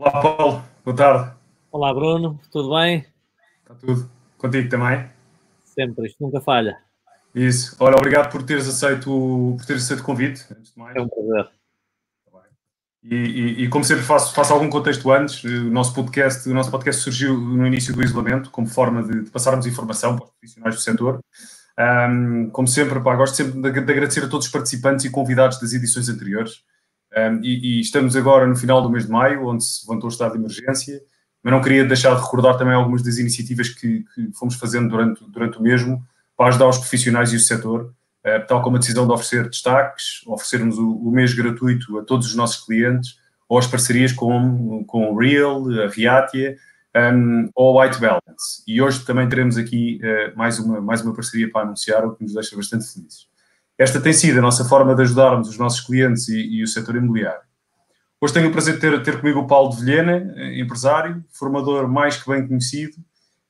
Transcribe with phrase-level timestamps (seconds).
[0.00, 0.64] Olá, Paulo.
[0.82, 1.30] Boa tarde.
[1.70, 2.40] Olá, Bruno.
[2.50, 3.04] Tudo bem?
[3.60, 4.10] Está tudo.
[4.38, 5.06] Contigo também?
[5.62, 6.06] Sempre.
[6.06, 6.78] Isto nunca falha.
[7.34, 7.76] Isso.
[7.78, 9.04] Olha, obrigado por teres aceito,
[9.58, 10.96] por teres aceito o convite, antes de mais.
[10.96, 11.50] É um prazer.
[13.02, 16.70] E, e, e, como sempre faço, faço algum contexto antes, o nosso podcast, o nosso
[16.70, 20.74] podcast surgiu no início do isolamento, como forma de, de passarmos informação para os profissionais
[20.76, 21.20] do setor.
[21.78, 25.60] Um, como sempre, pá, gosto sempre de, de, agradecer a todos os participantes e convidados
[25.60, 26.62] das edições anteriores.
[27.16, 30.12] Um, e, e, estamos agora no final do mês de maio, onde se levantou o
[30.12, 31.02] estado de emergência,
[31.42, 35.24] mas não queria deixar de recordar também algumas das iniciativas que, que fomos fazendo durante,
[35.28, 36.04] durante o mesmo
[36.36, 37.92] para ajudar os profissionais e o setor
[38.22, 42.26] eh, tal como a decisão de oferecer destaques, oferecermos o, o mês gratuito a todos
[42.26, 43.18] os nossos clientes,
[43.48, 46.56] ou as parcerias com, com o Real, a Viatia
[46.94, 48.62] um, ou a White Balance.
[48.66, 52.22] E hoje também teremos aqui uh, mais, uma, mais uma parceria para anunciar, o que
[52.22, 53.29] nos deixa bastante felizes.
[53.80, 56.96] Esta tem sido a nossa forma de ajudarmos os nossos clientes e, e o setor
[56.96, 57.40] imobiliário.
[58.20, 61.88] Hoje tenho o prazer de ter, ter comigo o Paulo de Vilhena, eh, empresário, formador
[61.88, 62.98] mais que bem conhecido,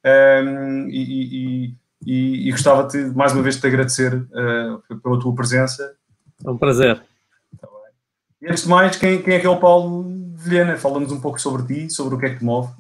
[0.07, 5.19] um, e, e, e, e gostava de, mais uma vez de te agradecer uh, pela
[5.19, 5.97] tua presença.
[6.47, 7.03] É um prazer.
[7.61, 7.69] Tá
[8.41, 10.05] e antes de mais, quem, quem é que é o Paulo
[10.37, 10.77] Vilhena?
[10.77, 12.73] Fala-nos um pouco sobre ti, sobre o que é que te move.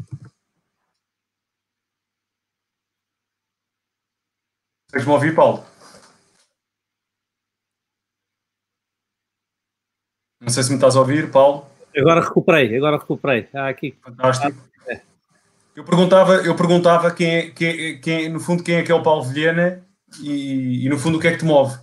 [4.86, 5.69] Consegues-me ouvir, Paulo?
[10.41, 11.66] Não sei se me estás a ouvir, Paulo.
[11.96, 13.48] Agora recuperei, agora recuperei.
[13.52, 13.94] Ah, aqui.
[14.02, 14.70] Fantástico.
[15.74, 19.02] Eu perguntava, eu perguntava quem, é, quem, quem, no fundo, quem é que é o
[19.02, 19.86] Paulo Vilhena
[20.22, 21.78] e, e, no fundo, o que é que te move?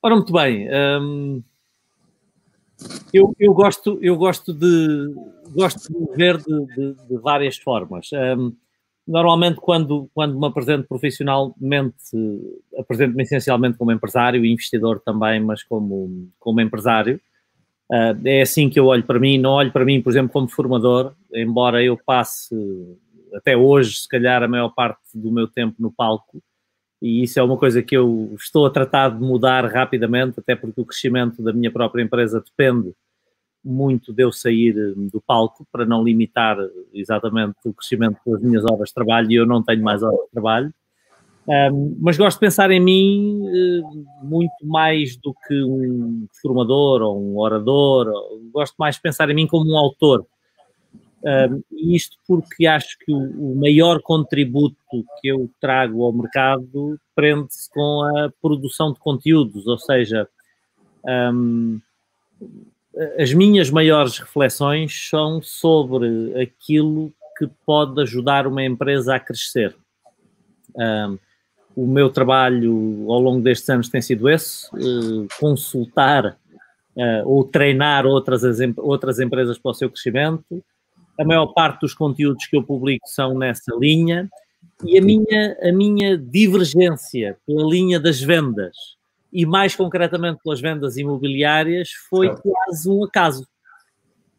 [0.00, 0.68] Ora, muito bem.
[0.70, 1.42] Hum,
[3.12, 5.14] eu, eu, gosto, eu gosto de
[5.54, 8.10] gosto de ver de, de, de várias formas.
[8.12, 8.54] Hum,
[9.06, 11.94] normalmente, quando, quando me apresento profissionalmente,
[12.78, 17.20] apresento-me essencialmente como empresário e investidor também, mas como, como empresário.
[17.90, 20.48] Uh, é assim que eu olho para mim, não olho para mim, por exemplo, como
[20.48, 22.54] formador, embora eu passe
[23.34, 26.42] até hoje, se calhar, a maior parte do meu tempo no palco,
[27.02, 30.80] e isso é uma coisa que eu estou a tratar de mudar rapidamente, até porque
[30.80, 32.94] o crescimento da minha própria empresa depende
[33.64, 36.56] muito de eu sair do palco para não limitar
[36.92, 40.30] exatamente o crescimento das minhas horas de trabalho e eu não tenho mais horas de
[40.32, 40.72] trabalho.
[41.46, 47.20] Um, mas gosto de pensar em mim uh, muito mais do que um formador ou
[47.20, 48.10] um orador.
[48.52, 50.26] Gosto mais de pensar em mim como um autor.
[51.22, 54.76] Um, isto porque acho que o, o, maior contributo
[55.20, 60.28] que eu trago ao mercado prende-se com a produção de conteúdos, ou seja,
[61.32, 61.80] um,
[63.18, 69.74] as minhas maiores reflexões são sobre aquilo que pode ajudar uma empresa a crescer.
[70.76, 71.18] Um,
[71.76, 76.38] o meu trabalho ao longo destes anos tem sido esse: uh, consultar
[76.96, 78.42] uh, ou treinar outras,
[78.76, 80.64] outras empresas para o seu crescimento.
[81.18, 84.28] A maior parte dos conteúdos que eu publico são nessa linha.
[84.84, 88.76] E a minha, a minha divergência pela linha das vendas,
[89.34, 93.46] e mais concretamente pelas vendas imobiliárias, foi quase um acaso.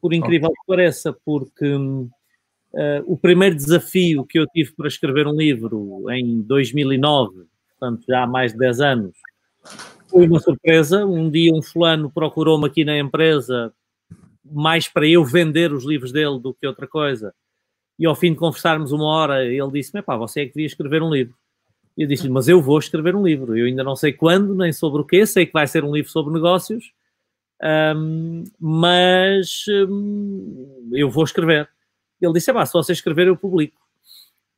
[0.01, 1.66] Por incrível que pareça, porque
[2.75, 8.23] Uh, o primeiro desafio que eu tive para escrever um livro em 2009, portanto já
[8.23, 9.16] há mais de 10 anos,
[10.09, 11.06] foi uma surpresa.
[11.06, 13.73] Um dia um fulano procurou-me aqui na empresa
[14.44, 17.33] mais para eu vender os livros dele do que outra coisa.
[17.97, 21.01] E ao fim de conversarmos uma hora, ele disse-me, pá, você é que devia escrever
[21.01, 21.33] um livro.
[21.97, 23.57] E eu disse-lhe, mas eu vou escrever um livro.
[23.57, 26.11] Eu ainda não sei quando, nem sobre o quê, sei que vai ser um livro
[26.11, 26.91] sobre negócios,
[27.95, 31.69] um, mas um, eu vou escrever.
[32.22, 33.79] Ele disse: se você escrever, eu publico.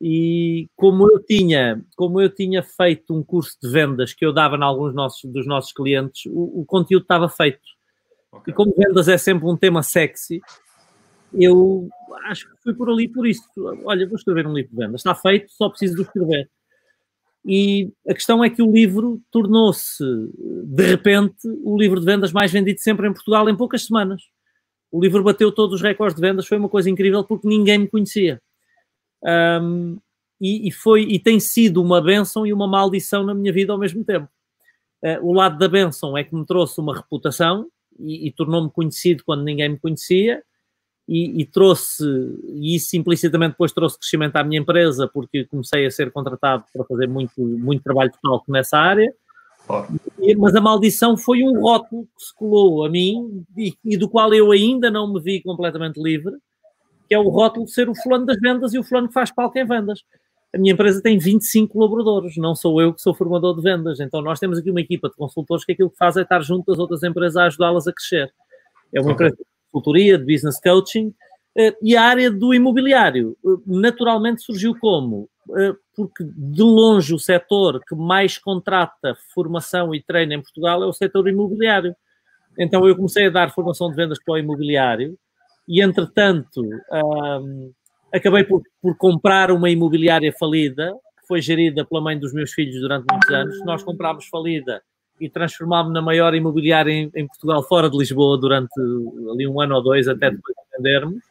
[0.00, 4.56] E como eu tinha, como eu tinha feito um curso de vendas que eu dava
[4.56, 7.60] em alguns nossos, dos nossos clientes, o, o conteúdo estava feito.
[8.30, 8.52] Okay.
[8.52, 10.40] E como vendas é sempre um tema sexy,
[11.32, 11.88] eu
[12.26, 13.42] acho que fui por ali por isso.
[13.84, 15.00] Olha, vou escrever um livro de vendas.
[15.00, 16.48] Está feito, só preciso de escrever.
[17.44, 20.04] E a questão é que o livro tornou-se,
[20.64, 24.22] de repente, o livro de vendas mais vendido sempre em Portugal em poucas semanas.
[24.90, 27.88] O livro bateu todos os recordes de vendas, foi uma coisa incrível porque ninguém me
[27.88, 28.40] conhecia.
[29.22, 29.98] Um,
[30.40, 33.78] e, e, foi e tem sido uma benção e uma maldição na minha vida ao
[33.78, 34.28] mesmo tempo.
[35.02, 37.68] Uh, o lado da benção é que me trouxe uma reputação
[37.98, 40.42] e, e tornou-me conhecido quando ninguém me conhecia
[41.08, 42.04] e, e, trouxe,
[42.48, 46.84] e isso implicitamente depois trouxe crescimento à minha empresa porque comecei a ser contratado para
[46.84, 49.12] fazer muito, muito trabalho de palco nessa área
[50.38, 54.32] mas a maldição foi um rótulo que se colou a mim e, e, do qual
[54.32, 56.32] eu ainda não me vi completamente livre,
[57.06, 59.30] que é o rótulo de ser o fulano das vendas e o fulano que faz
[59.30, 60.02] palco em vendas.
[60.54, 64.00] A minha empresa tem 25 colaboradores, não sou eu que sou formador de vendas.
[64.00, 66.66] Então nós temos aqui uma equipa de consultores que aquilo que faz é estar junto
[66.66, 68.32] das outras empresas a ajudá-las a crescer.
[68.94, 69.26] É uma okay.
[69.26, 71.14] empresa consultoria, de business coaching,
[71.82, 73.36] e a área do imobiliário
[73.66, 75.28] naturalmente surgiu como?
[75.96, 80.92] Porque de longe o setor que mais contrata formação e treino em Portugal é o
[80.92, 81.96] setor imobiliário.
[82.56, 85.18] Então eu comecei a dar formação de vendas para o imobiliário
[85.66, 87.72] e, entretanto, um,
[88.14, 92.80] acabei por, por, comprar uma imobiliária falida, que foi gerida pela mãe dos meus filhos
[92.80, 93.64] durante muitos anos.
[93.64, 94.82] Nós comprámos falida
[95.20, 98.72] e transformámos na maior imobiliária em, em, Portugal, fora de Lisboa, durante
[99.30, 101.22] ali um ano ou dois, até depois de vendermos.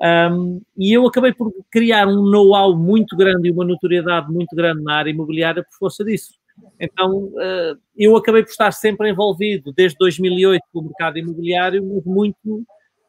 [0.00, 4.82] Um, e eu acabei por criar um know-how muito grande e uma notoriedade muito grande
[4.82, 6.34] na área imobiliária por força disso.
[6.78, 12.04] Então, uh, eu acabei por estar sempre envolvido, desde 2008, com o mercado imobiliário, mas
[12.04, 12.64] muito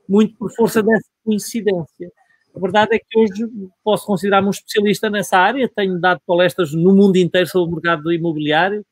[0.07, 2.11] muito por força dessa coincidência.
[2.55, 3.51] A verdade é que hoje
[3.83, 8.11] posso considerar-me um especialista nessa área, tenho dado palestras no mundo inteiro sobre o mercado
[8.13, 8.85] imobiliário,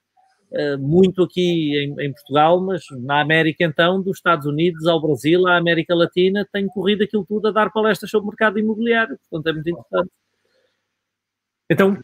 [0.80, 5.58] muito aqui em, em, Portugal, mas na América então, dos Estados Unidos ao Brasil, à
[5.58, 9.54] América Latina, tenho corrido aquilo tudo a dar palestras sobre o mercado imobiliário, portanto é
[9.54, 10.12] muito interessante.
[11.70, 11.98] Então,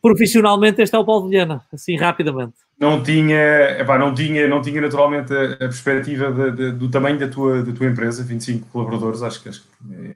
[0.00, 4.80] profissionalmente, este é o Paulo Vilhena, assim rapidamente não tinha, epá, não tinha, não tinha
[4.80, 9.22] naturalmente a, a perspectiva de, de, do tamanho da tua, da tua empresa, 25 colaboradores,
[9.22, 9.68] acho que, acho que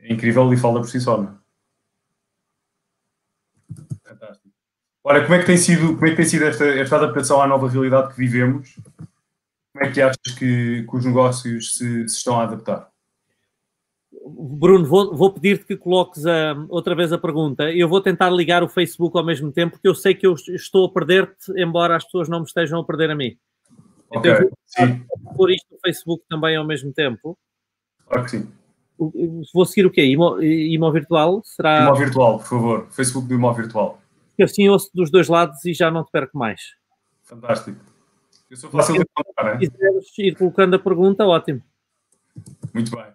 [0.02, 1.34] é incrível e fala por si só, não é?
[4.08, 4.48] Fantástico.
[5.08, 7.46] Ora, como é que tem sido, como é que tem sido esta, esta adaptação à
[7.46, 8.76] nova realidade que vivemos?
[9.72, 12.88] Como é que achas que, que os negócios se, se estão a adaptar?
[14.28, 17.70] Bruno, vou, vou pedir-te que coloques a, outra vez a pergunta.
[17.70, 20.86] Eu vou tentar ligar o Facebook ao mesmo tempo, porque eu sei que eu estou
[20.86, 23.38] a perder-te, embora as pessoas não me estejam a perder a mim.
[24.10, 25.04] Ok, então, sim.
[25.36, 27.38] Vou isto no Facebook também ao mesmo tempo.
[28.08, 28.48] Claro que sim.
[29.54, 30.04] Vou seguir o quê?
[30.04, 31.42] Imo, Imo Virtual?
[31.44, 31.84] Será...
[31.84, 32.86] Imo Virtual, por favor.
[32.90, 34.00] Facebook do Imo Virtual.
[34.38, 36.60] Eu assim ouço dos dois lados e já não te perco mais.
[37.24, 37.78] Fantástico.
[38.50, 41.62] Eu sou fácil de encontrar, Se quiseres ir colocando a pergunta, ótimo.
[42.72, 43.06] Muito bem.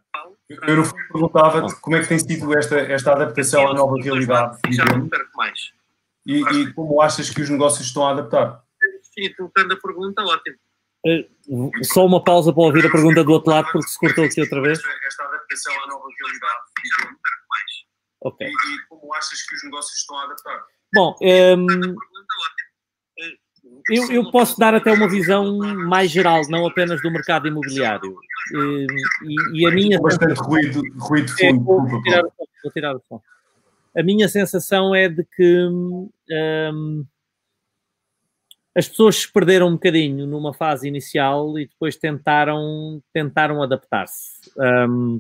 [0.50, 4.58] Eu perguntava-te como é que tem sido esta, esta adaptação à nova realidade.
[4.72, 5.72] Já não perco mais.
[6.26, 8.64] E, e, como achas que os negócios estão a adaptar?
[9.02, 10.58] Sim, colocando a pergunta, ótimo.
[11.04, 14.42] Uh, só uma pausa para ouvir a pergunta do outro lado, porque se cortou aqui
[14.42, 14.80] outra vez.
[15.08, 17.72] Esta adaptação à nova realidade já não perco mais.
[18.22, 18.48] Ok.
[18.48, 20.62] E, e, como achas que os negócios estão a adaptar?
[20.94, 21.96] Bom, um, ehm,
[23.90, 28.16] eu, eu, posso dar até uma visão mais geral, não apenas do mercado imobiliário.
[28.54, 30.00] E, e, a minha.
[30.00, 31.72] Bastante ruído, ruído de fundo.
[31.72, 33.22] É, vou, tirar o som, vou tirar o som.
[33.96, 37.06] A minha sensação é de que um,
[38.76, 44.52] as pessoas se perderam um bocadinho numa fase inicial e depois tentaram, tentaram adaptar-se.
[44.58, 45.20] Um,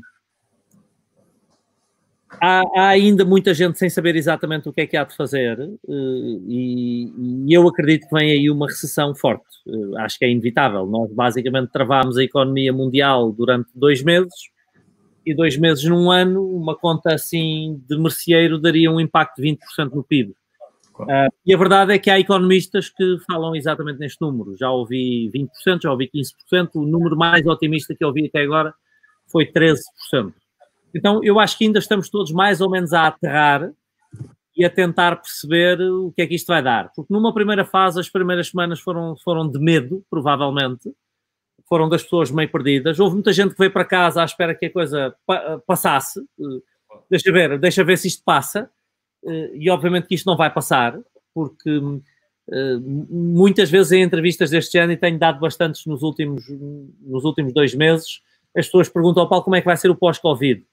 [2.39, 5.60] há, há, ainda muita gente sem saber exatamente o que é que há de fazer
[5.60, 5.94] eh,
[6.48, 7.13] e,
[7.48, 9.45] e eu acredito que vem aí uma recessão forte.
[9.68, 10.86] Eh, acho que é inevitável.
[10.86, 14.33] Nós basicamente travámos a economia mundial durante dois meses
[15.25, 19.92] e dois meses num ano, uma conta assim de merceeiro daria um impacto de 20%
[19.94, 20.34] no PIB.
[21.00, 24.56] Uh, e a verdade é que há economistas que falam exatamente neste número.
[24.57, 26.69] Já ouvi 20%, já ouvi 15%.
[26.75, 28.74] O número mais otimista que eu ouvi até agora
[29.31, 30.34] foi 13%.
[30.94, 33.72] Então, eu acho que ainda estamos todos mais ou menos a aterrar
[34.56, 36.92] e a tentar perceber o que é que isto vai dar.
[36.94, 40.94] Porque numa primeira fase, as primeiras semanas foram, foram de medo, provavelmente,
[41.68, 43.00] foram das pessoas meio perdidas.
[43.00, 45.15] Houve muita gente que veio para casa à espera que a coisa
[45.65, 46.22] passasse.
[47.10, 48.70] Deixa ver, deixa ver se isto passa.
[49.54, 51.00] E obviamente que isto não vai passar,
[51.34, 51.82] porque
[53.10, 56.44] muitas vezes em entrevistas deste ano, e tenho dado bastantes nos últimos,
[57.00, 58.22] nos últimos dois meses,
[58.58, 60.65] as pessoas perguntam ao Paulo como é que vai ser o pós-Covid.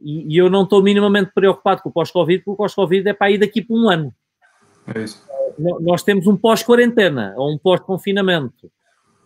[0.00, 3.30] E, e eu não estou minimamente preocupado com o pós-Covid, porque o pós-Covid é para
[3.30, 4.14] ir daqui por um ano.
[4.94, 5.24] É isso.
[5.80, 8.70] Nós temos um pós-quarentena ou um pós-confinamento.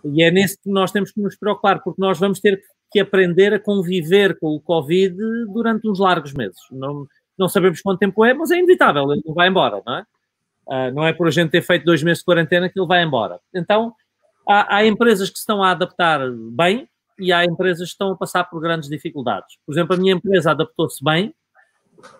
[0.05, 3.53] E é nesse que nós temos que nos preocupar, porque nós vamos ter que aprender
[3.55, 5.17] a conviver com o Covid
[5.53, 6.59] durante uns largos meses.
[6.71, 7.07] Não,
[7.39, 10.05] não sabemos quanto tempo é, mas é inevitável, ele não vai embora, não é?
[10.67, 13.03] Uh, não é por a gente ter feito dois meses de quarentena que ele vai
[13.03, 13.41] embora.
[13.55, 13.93] Então,
[14.49, 16.21] há, há empresas que se estão a adaptar
[16.53, 16.89] bem,
[17.21, 19.57] e há empresas que estão a passar por grandes dificuldades.
[19.67, 21.35] Por exemplo, a minha empresa adaptou-se bem,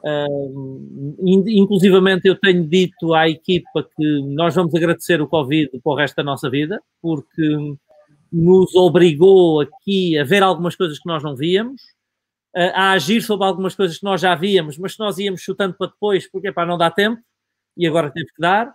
[0.05, 5.97] uh, inclusivamente eu tenho dito à equipa que nós vamos agradecer o Covid para o
[5.97, 7.77] resto da nossa vida, porque
[8.33, 11.83] nos obrigou aqui a ver algumas coisas que nós não víamos,
[12.55, 15.89] a agir sobre algumas coisas que nós já víamos, mas que nós íamos chutando para
[15.89, 17.21] depois, porque para não dar tempo,
[17.77, 18.73] e agora teve que dar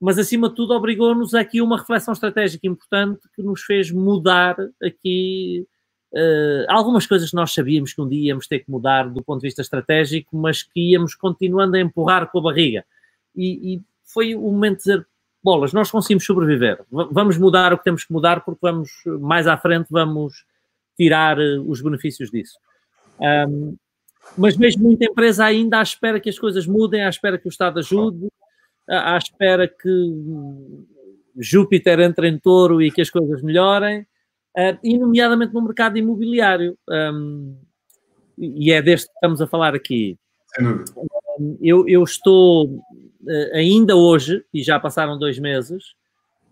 [0.00, 5.66] mas acima de tudo obrigou-nos aqui uma reflexão estratégica importante que nos fez mudar aqui
[6.12, 9.40] uh, algumas coisas que nós sabíamos que um dia íamos ter que mudar do ponto
[9.40, 12.84] de vista estratégico, mas que íamos continuando a empurrar com a barriga.
[13.34, 15.06] E, e foi o momento de dizer,
[15.42, 18.90] bolas, nós conseguimos sobreviver, vamos mudar o que temos que mudar porque vamos,
[19.20, 20.44] mais à frente, vamos
[20.96, 22.58] tirar os benefícios disso.
[23.20, 23.76] Um,
[24.36, 27.50] mas mesmo muita empresa ainda à espera que as coisas mudem, à espera que o
[27.50, 28.28] Estado ajude,
[28.88, 29.88] à espera que
[31.38, 36.76] Júpiter entre em touro e que as coisas melhorem, uh, e nomeadamente no mercado imobiliário.
[36.88, 37.56] Um,
[38.36, 40.16] e é deste que estamos a falar aqui.
[41.60, 45.94] Eu, eu estou uh, ainda hoje, e já passaram dois meses,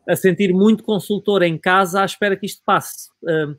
[0.08, 3.10] a sentir muito consultor em casa à espera que isto passe.
[3.22, 3.56] Uh,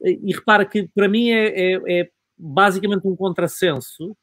[0.00, 4.16] e repara que para mim é, é, é basicamente um contrassenso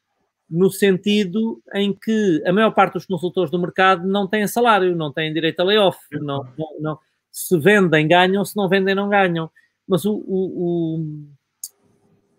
[0.54, 5.12] no sentido em que a maior parte dos consultores do mercado não têm salário, não
[5.12, 7.00] têm direito a layoff, não, não, não
[7.32, 9.50] se vendem, ganham, se não vendem, não ganham.
[9.88, 11.26] Mas o, o,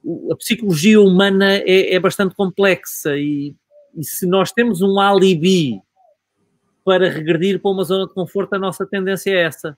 [0.04, 3.56] o, a psicologia humana é, é bastante complexa e,
[3.96, 5.82] e, se nós temos um alibi
[6.84, 9.76] para regredir para uma zona de conforto, a nossa tendência é essa.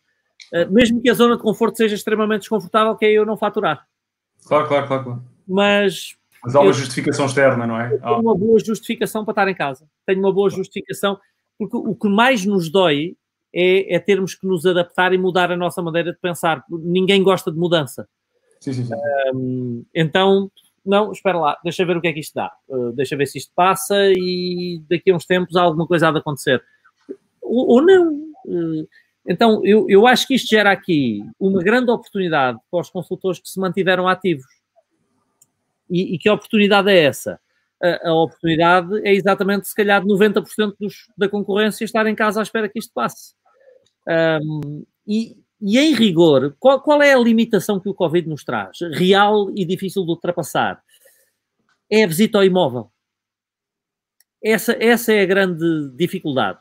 [0.52, 3.86] Uh, mesmo que a zona de conforto seja extremamente desconfortável, que é eu não faturar.
[4.44, 5.04] Claro, claro, claro.
[5.04, 5.24] claro.
[5.48, 6.16] Mas
[6.46, 7.88] mas há uma justificação externa, não é?
[7.98, 9.84] Tenho uma boa justificação para estar em casa.
[10.06, 11.18] Tenho uma boa justificação,
[11.58, 13.16] porque o que mais nos dói
[13.52, 16.62] é, é, termos que nos adaptar e mudar a nossa maneira de pensar.
[16.70, 18.08] Ninguém gosta de mudança.
[18.60, 18.94] Sim, sim, sim.
[19.34, 20.48] Um, então,
[20.84, 22.52] não, espera lá, deixa ver o que é que isto dá.
[22.68, 26.18] Uh, deixa ver se isto passa e daqui a uns tempos alguma coisa há de
[26.18, 26.62] acontecer.
[27.42, 28.14] Ou, ou não.
[28.44, 28.86] Uh,
[29.28, 33.48] então, eu, eu acho que isto gera aqui uma grande oportunidade para os consultores que
[33.48, 34.46] se mantiveram ativos.
[35.88, 37.40] E, e que oportunidade é essa?
[37.82, 42.42] A, a, oportunidade é exatamente, se calhar, 90% dos, da concorrência estar em casa à
[42.42, 43.34] espera que isto passe.
[44.08, 48.78] Um, e, e, em rigor, qual, qual, é a limitação que o Covid nos traz?
[48.92, 50.82] Real e difícil de ultrapassar?
[51.90, 52.90] É a visita ao imóvel.
[54.42, 56.58] Essa, essa é a grande dificuldade.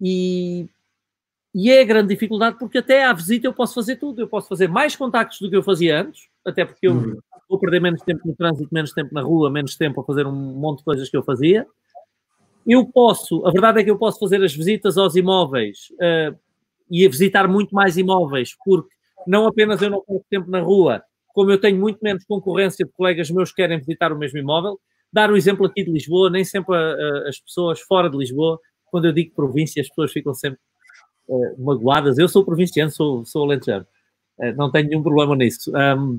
[0.00, 0.68] E,
[1.54, 4.20] e é a grande dificuldade porque até à visita eu posso fazer tudo.
[4.20, 7.18] Eu posso fazer mais contactos do que eu fazia antes, até porque eu uhum.
[7.48, 10.32] vou perder menos tempo no trânsito, menos tempo na rua, menos tempo a fazer um
[10.32, 11.66] monte de coisas que eu fazia.
[12.66, 16.38] Eu posso, a verdade é que eu posso fazer as visitas aos imóveis uh,
[16.90, 18.94] e a visitar muito mais imóveis, porque
[19.26, 22.92] não apenas eu não tenho tempo na rua, como eu tenho muito menos concorrência de
[22.92, 24.78] colegas meus que querem visitar o mesmo imóvel.
[25.12, 29.06] Dar o exemplo aqui de Lisboa, nem sempre uh, as pessoas fora de Lisboa, quando
[29.06, 30.60] eu digo província, as pessoas ficam sempre
[31.30, 32.18] uh, magoadas.
[32.18, 33.86] Eu sou provinciano, sou, sou alentejano.
[34.38, 35.72] Uh, não tenho nenhum problema nisso.
[35.74, 36.18] Um,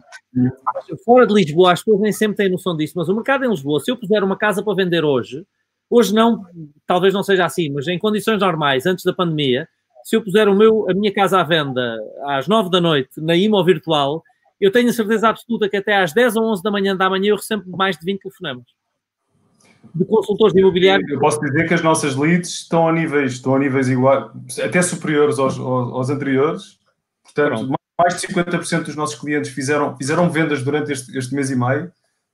[1.04, 3.80] fora de Lisboa, as pessoas nem sempre têm noção disso, mas o mercado em Lisboa,
[3.80, 5.46] se eu puser uma casa para vender hoje,
[5.90, 6.46] hoje não,
[6.88, 9.68] talvez não seja assim, mas em condições normais, antes da pandemia,
[10.04, 13.36] se eu puser o meu, a minha casa à venda às 9 da noite na
[13.36, 14.24] IMO virtual,
[14.60, 17.30] eu tenho a certeza absoluta que até às 10 ou 11 da manhã da manhã
[17.30, 18.81] eu recebo mais de 20 telefonemas
[19.94, 21.06] de consultores de imobiliário.
[21.10, 24.30] Eu posso dizer que as nossas leads estão a níveis, estão a níveis iguais,
[24.64, 26.80] até superiores aos, aos, aos anteriores.
[27.24, 27.80] Portanto, Pronto.
[27.98, 31.92] mais de 50% dos nossos clientes fizeram, fizeram vendas durante este, este mês e meio.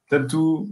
[0.07, 0.67] Portanto,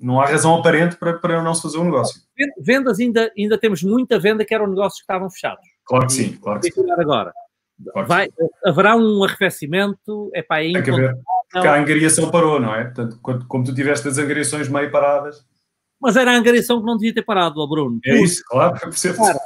[0.00, 2.20] não há razão aparente para, para não se fazer um negócio.
[2.58, 5.64] Vendas ainda, ainda temos muita venda que eram negócios que estavam fechados.
[5.84, 6.90] Claro que sim, claro que sim.
[6.98, 7.32] agora.
[7.92, 8.28] Claro Vai,
[8.64, 10.72] haverá um arrefecimento, é para aí.
[10.72, 11.16] Tem que haver.
[11.50, 12.84] Porque a angariação parou, não é?
[12.84, 15.44] Portanto, como tu tiveste as angariações meio paradas,
[16.00, 17.98] mas era a angariação que não devia ter parado, ó Bruno.
[18.04, 19.16] É isso, claro, percebo.
[19.16, 19.40] Cara,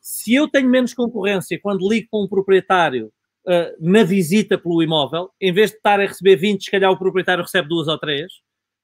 [0.00, 3.12] se eu tenho menos concorrência quando ligo com um proprietário
[3.46, 6.98] uh, na visita pelo imóvel, em vez de estar a receber 20, se calhar o
[6.98, 8.32] proprietário recebe duas ou três,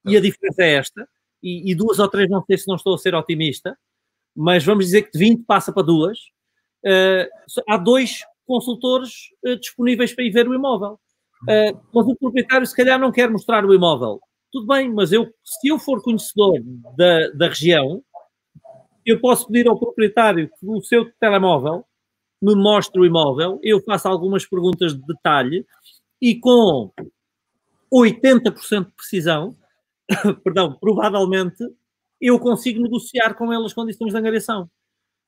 [0.04, 1.08] e a diferença é esta,
[1.42, 3.76] e, e, duas ou três não sei se não estou a ser otimista,
[4.34, 6.18] mas vamos dizer que de 20 passa para duas,
[6.84, 9.12] uh, há dois consultores
[9.44, 10.98] uh, disponíveis para ir ver o imóvel.
[11.92, 14.20] mas o proprietário se calhar não quer mostrar o imóvel
[14.52, 16.60] tudo bem, mas eu, se eu for conhecedor
[16.96, 18.04] da, da região,
[19.04, 21.84] eu posso pedir ao proprietário que o seu telemóvel
[22.40, 25.64] me mostre o imóvel, eu faço algumas perguntas de detalhe
[26.20, 26.90] e com
[27.92, 29.56] 80% de precisão,
[30.44, 31.64] perdão, provavelmente
[32.20, 34.70] eu consigo negociar com ele as condições de angariação.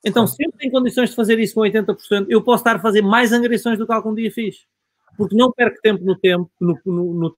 [0.04, 3.00] Então, se eu tenho condições de fazer isso com 80%, eu posso estar a fazer
[3.00, 4.66] mais angariações do que algum dia fiz.
[5.16, 7.36] Porque não perco tempo no tempo, no, no, no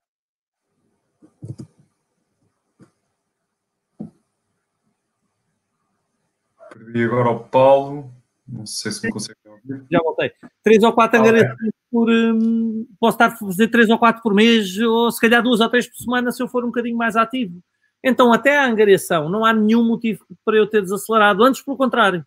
[6.76, 8.10] Perdi agora o Paulo.
[8.46, 9.84] Não sei se me consegue ouvir.
[9.90, 10.30] Já voltei.
[10.62, 11.70] Três ou quatro angariações okay.
[11.90, 12.08] por.
[12.10, 15.68] Um, posso estar a fazer três ou quatro por mês, ou se calhar duas ou
[15.68, 17.60] três por semana, se eu for um bocadinho mais ativo.
[18.04, 21.42] Então, até a angariação, não há nenhum motivo para eu ter desacelerado.
[21.42, 22.24] Antes, pelo contrário,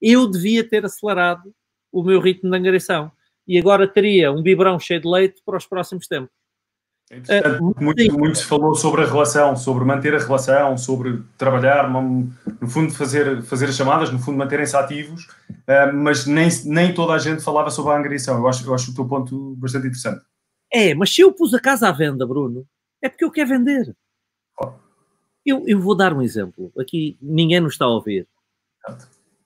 [0.00, 1.52] eu devia ter acelerado
[1.90, 3.10] o meu ritmo de angariação.
[3.46, 6.30] E agora teria um biberão cheio de leite para os próximos tempos.
[7.08, 11.88] É uh, muito, muito se falou sobre a relação, sobre manter a relação, sobre trabalhar,
[11.88, 17.12] no fundo fazer, fazer as chamadas, no fundo manterem-se ativos, uh, mas nem, nem toda
[17.12, 18.36] a gente falava sobre a angariação.
[18.36, 20.20] Eu acho, eu acho o teu ponto bastante interessante.
[20.72, 22.66] É, mas se eu pus a casa à venda, Bruno,
[23.00, 23.94] é porque eu quero vender.
[25.44, 26.72] Eu, eu vou dar um exemplo.
[26.76, 28.26] Aqui ninguém nos está a ouvir.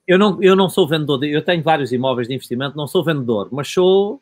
[0.07, 3.05] Eu não, eu não sou vendedor, de, eu tenho vários imóveis de investimento, não sou
[3.05, 4.21] vendedor, mas sou,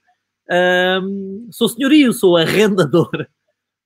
[0.50, 3.26] hum, sou senhorio, sou arrendador.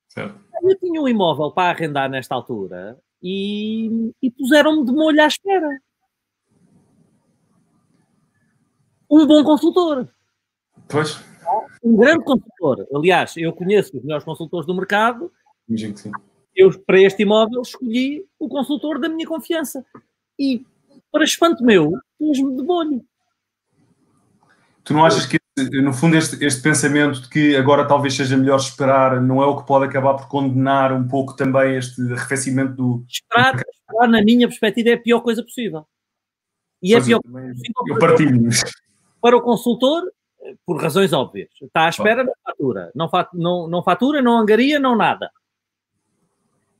[0.09, 0.43] Certo.
[0.63, 5.69] Eu tinha um imóvel para arrendar nesta altura e, e puseram-me de molho à espera.
[9.09, 10.07] Um bom consultor.
[10.87, 11.19] Pois.
[11.83, 12.87] Um grande consultor.
[12.95, 15.31] Aliás, eu conheço os melhores consultores do mercado.
[15.67, 16.11] Imagino que sim.
[16.55, 19.85] Eu, para este imóvel, escolhi o consultor da minha confiança.
[20.39, 20.65] E,
[21.11, 23.05] para espanto meu, pus-me de molho.
[24.83, 28.57] Tu não achas que, no fundo, este, este pensamento de que agora talvez seja melhor
[28.57, 33.05] esperar não é o que pode acabar por condenar um pouco também este arrefecimento do.
[33.07, 35.85] Esperar, esperar na minha perspectiva, é a pior coisa possível.
[36.81, 37.73] E é a pior coisa possível.
[37.87, 38.49] Eu partilho.
[39.21, 40.03] Para o consultor,
[40.65, 41.49] por razões óbvias.
[41.61, 42.91] Está à espera, não fatura.
[42.95, 45.29] Não, não, não fatura, não angaria, não nada.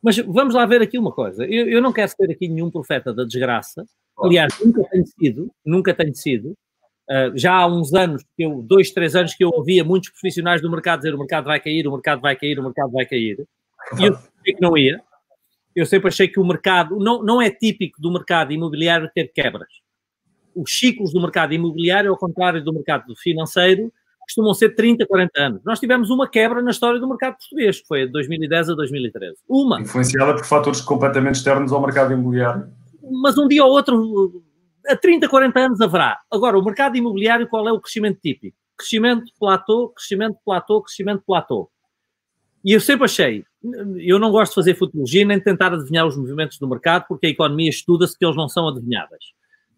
[0.01, 1.45] Mas vamos lá ver aqui uma coisa.
[1.45, 3.85] Eu, eu não quero ser aqui nenhum profeta da desgraça.
[4.19, 6.53] Aliás, nunca tenho sido, nunca tenho sido.
[7.09, 10.61] Uh, já há uns anos, que eu, dois, três anos que eu ouvia muitos profissionais
[10.61, 13.45] do mercado dizer o mercado vai cair, o mercado vai cair, o mercado vai cair.
[13.99, 15.01] E eu sei que não ia.
[15.75, 19.67] Eu sempre achei que o mercado, não, não é típico do mercado imobiliário ter quebras.
[20.55, 23.91] Os ciclos do mercado imobiliário, ao contrário do mercado financeiro,
[24.23, 25.61] costumam ser 30, 40 anos.
[25.65, 29.35] Nós tivemos uma quebra na história do mercado português, que foi de 2010 a 2013.
[29.49, 29.81] Uma.
[29.81, 32.67] Influenciada por fatores completamente externos ao mercado imobiliário.
[33.21, 34.43] Mas um dia ou outro
[34.87, 36.19] a 30, 40 anos haverá.
[36.31, 38.57] Agora, o mercado imobiliário, qual é o crescimento típico?
[38.77, 41.69] Crescimento platô, crescimento platô, crescimento platô.
[42.65, 43.43] E eu sempre achei,
[43.97, 47.27] eu não gosto de fazer futurologia nem de tentar adivinhar os movimentos do mercado, porque
[47.27, 49.25] a economia estuda-se que eles não são adivinháveis.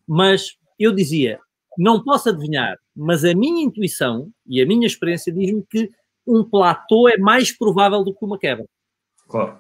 [0.08, 1.40] Mas eu dizia,
[1.78, 5.90] não posso adivinhar, mas a minha intuição e a minha experiência diz-me que
[6.28, 8.66] um platô é mais provável do que uma quebra.
[9.28, 9.58] Claro.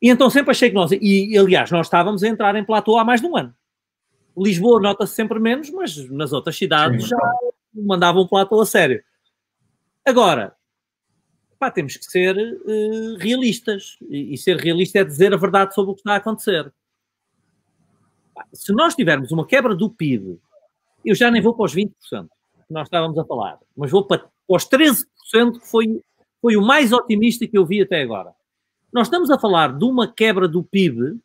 [0.00, 3.04] E então sempre achei que nós, e aliás, nós estávamos a entrar em platô há
[3.04, 3.54] mais de um ano.
[4.36, 7.32] Lisboa nota-se sempre menos, mas nas outras cidades Sim, já
[7.74, 9.02] mandavam um platô a sério.
[10.04, 10.54] Agora,
[11.58, 13.96] pá, temos que ser uh, realistas.
[14.08, 16.72] E, e, ser realista é dizer a verdade sobre o que está a acontecer.
[18.52, 20.38] se nós tivermos uma quebra do PIB,
[21.04, 21.90] eu já nem vou para os 20%
[22.66, 26.02] que nós estávamos a falar, mas vou para, para os 13% que foi,
[26.42, 28.34] foi o mais otimista que eu vi até agora.
[28.92, 31.18] Nós estamos a falar de uma quebra do PIB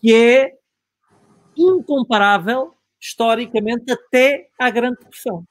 [0.00, 0.58] que é
[1.56, 5.44] incomparável historicamente até à Grande Depressão.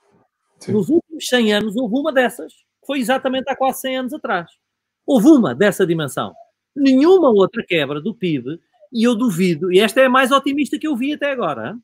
[0.59, 0.73] Sim.
[0.73, 4.51] Nos últimos 100 anos houve uma dessas, que foi exatamente há quase 100 anos atrás.
[5.05, 6.33] Houve uma dessa dimensão.
[6.75, 8.59] Nenhuma outra quebra do PIB,
[8.91, 11.77] e eu duvido, e esta é a mais otimista que eu vi até agora.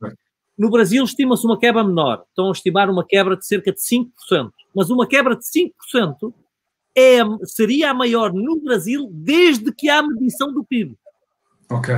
[0.58, 4.52] No Brasil estima-se uma quebra menor, estão a estimar uma quebra de cerca de 5%,
[4.74, 6.34] mas uma quebra de 5%
[6.98, 10.98] é, seria a maior no Brasil desde que há medição do PIB.
[11.70, 11.94] Ok.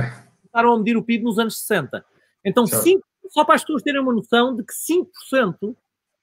[0.50, 2.04] Começaram a medir o PIB nos anos 60.
[2.44, 5.74] Então, cinco, só para as pessoas terem uma noção de que 5%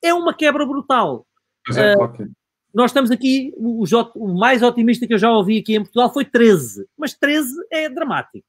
[0.01, 1.25] é uma quebra brutal.
[1.69, 2.27] Uh, okay.
[2.73, 3.85] Nós estamos aqui, o,
[4.15, 7.89] o, mais otimista que eu já ouvi aqui em Portugal foi 13, mas 13 é
[7.89, 8.45] dramático.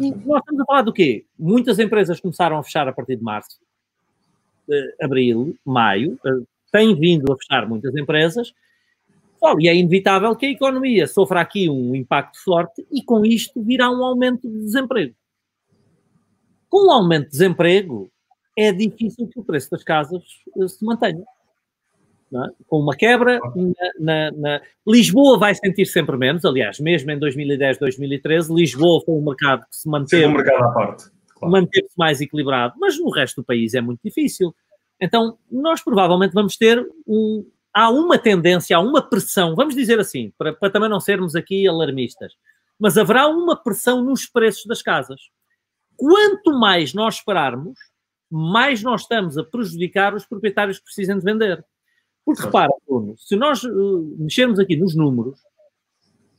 [0.00, 1.24] E nós estamos a falar do quê?
[1.38, 3.58] Muitas empresas começaram a fechar a partir de março,
[4.68, 8.52] uh, abril, maio, uh, têm vindo a fechar muitas empresas,
[9.40, 13.62] oh, e é inevitável que a economia sofra aqui um impacto forte e com isto
[13.62, 15.14] virá um aumento de desemprego.
[16.68, 18.10] Com o aumento de desemprego,
[18.56, 20.22] é difícil que o preço das casas
[20.60, 21.24] eh, se mantenha.
[22.34, 22.50] É?
[22.66, 26.44] Com uma quebra, na, na, na, Lisboa vai sentir sempre menos.
[26.44, 30.26] Aliás, mesmo em 2010, 2013, Lisboa foi um mercado que se manteve.
[30.26, 31.04] um mercado à parte.
[31.34, 31.52] Claro.
[31.52, 34.54] Manteve-se mais equilibrado, mas no resto do país é muito difícil.
[35.00, 37.46] Então, nós provavelmente vamos ter um.
[37.74, 41.66] Há uma tendência, há uma pressão, vamos dizer assim, para, para também não sermos aqui
[41.68, 42.32] alarmistas,
[42.78, 45.20] mas haverá uma pressão nos preços das casas
[45.98, 47.76] quanto mais nós esperarmos,
[48.30, 51.62] mais nós estamos a prejudicar os proprietários que precisam de vender.
[52.24, 55.40] Porque repara, Bruno, se nós uh, mexermos aqui nos números,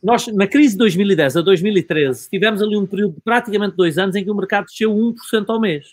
[0.02, 4.16] nós, na crise de 2010 a 2013, tivemos ali um período de praticamente dois anos
[4.16, 5.88] em que o mercado desceu 1% ao mês.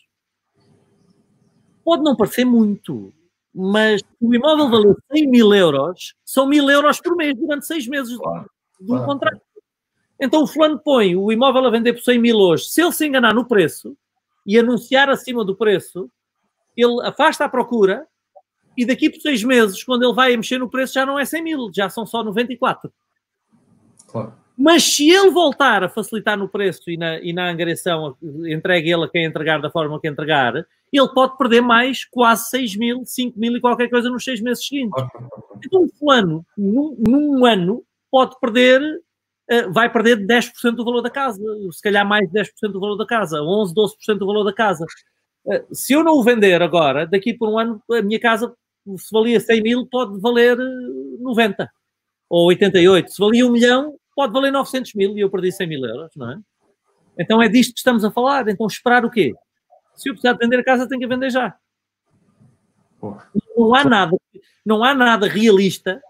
[1.85, 3.13] Pode não parecer muito,
[3.59, 8.15] mas o imóvel valeu 100 mil euros, são mil euros por mês durante seis meses
[8.19, 8.51] claro,
[8.83, 9.07] um claro.
[9.07, 9.41] contrato.
[10.21, 12.67] Então o fulano põe o imóvel a vender por 100 mil hoje.
[12.67, 13.97] Se ele se enganar no preço
[14.47, 16.11] e anunciar acima do preço,
[16.77, 18.07] ele afasta a procura
[18.77, 21.43] e daqui por seis meses, quando ele vai mexer no preço, já não é 100
[21.43, 22.93] mil, já são só 94.
[24.07, 24.35] Claro.
[24.59, 28.17] Mas se ele voltar a facilitar no preço e na, e na angariação,
[28.47, 30.55] entregue ele a quem entregar da forma que entregar,
[30.93, 34.67] ele pode perder mais quase 6 mil, 5 mil e qualquer coisa nos seis meses
[34.67, 35.05] seguintes.
[35.65, 41.11] Então, um fulano, num, num ano, pode perder, uh, vai perder 10% do valor da
[41.11, 41.43] casa,
[41.73, 44.87] se calhar mais de 10% do valor da casa, 11, 12% do valor da casa.
[45.45, 48.55] Uh, se eu não o vender agora, daqui por um ano, a minha casa,
[48.97, 50.57] se valia 100 mil, pode valer
[51.21, 51.69] 90 eh,
[52.31, 53.11] ou 88.
[53.11, 56.33] Se valia um milhão, pode valer 900 mil e eu perdi 100 mil euros, não
[56.33, 56.39] é?
[57.19, 58.49] Então é disto que estamos a falar.
[58.49, 59.35] Então esperar o quê?
[59.95, 61.55] Se eu precisar de vender a casa, tenho que vender já.
[63.57, 64.17] Não há nada,
[64.65, 66.01] não há nada realista.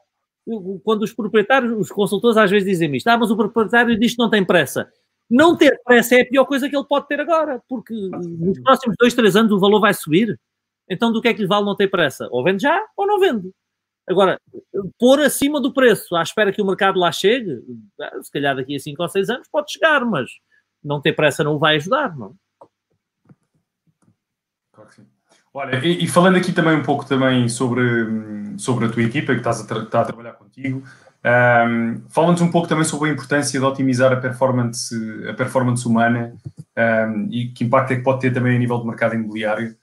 [0.85, 4.23] Quando os proprietários, os consultores às vezes dizem isto, ah, mas o proprietário diz que
[4.23, 4.91] não tem pressa.
[5.29, 8.97] Não ter pressa é a pior coisa que ele pode ter agora, porque nos próximos
[8.99, 10.39] dois, três anos o valor vai subir.
[10.89, 12.29] Então, do que é que lhe vale não ter pressa?
[12.31, 13.51] Ou vende já ou não vende.
[14.09, 14.41] Agora,
[14.99, 17.61] pôr acima do preço, à espera que o mercado lá chegue,
[18.23, 20.31] se calhar daqui a 5 ou 6 anos pode chegar, mas
[20.83, 22.35] não ter pressa não o vai ajudar, não?
[24.73, 25.07] Claro que sim.
[25.53, 27.83] Olha, e, e, falando aqui também um pouco também sobre,
[28.59, 30.83] sobre a tua equipa que estás a, está a trabalhar contigo,
[31.27, 34.95] um, fala-nos um pouco também sobre a importância de otimizar a performance,
[35.29, 36.37] a performance humana
[36.77, 39.75] um, e que impacto é que pode ter também a nível do mercado imobiliário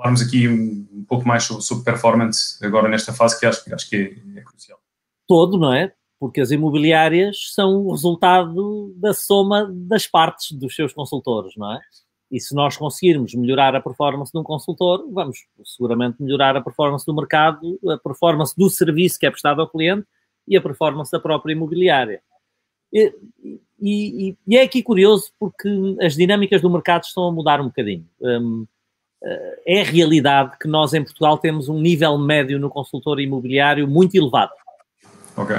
[0.00, 3.88] falarmos aqui um, um pouco mais sobre, sobre, performance agora nesta fase que acho, acho
[3.88, 4.78] que é, é crucial.
[5.26, 5.92] Todo, não é?
[6.18, 11.80] Porque as imobiliárias são o resultado da soma das partes dos seus consultores, não é?
[12.30, 17.04] E se nós conseguirmos melhorar a performance de um consultor, vamos seguramente melhorar a performance
[17.04, 20.06] do mercado, a performance do serviço que é prestado ao cliente
[20.48, 22.22] e a performance da própria imobiliária.
[22.92, 23.12] E,
[23.80, 25.68] e, e é aqui curioso porque
[26.00, 28.08] as dinâmicas do mercado estão a mudar um bocadinho.
[28.20, 28.66] Um,
[29.66, 34.52] é realidade que nós em Portugal temos um nível médio no consultor imobiliário muito elevado.
[35.36, 35.56] Ok.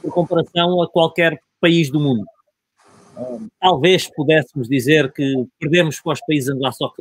[0.00, 2.24] Por comparação a qualquer país do mundo.
[3.60, 6.50] Talvez pudéssemos dizer que perdemos para os países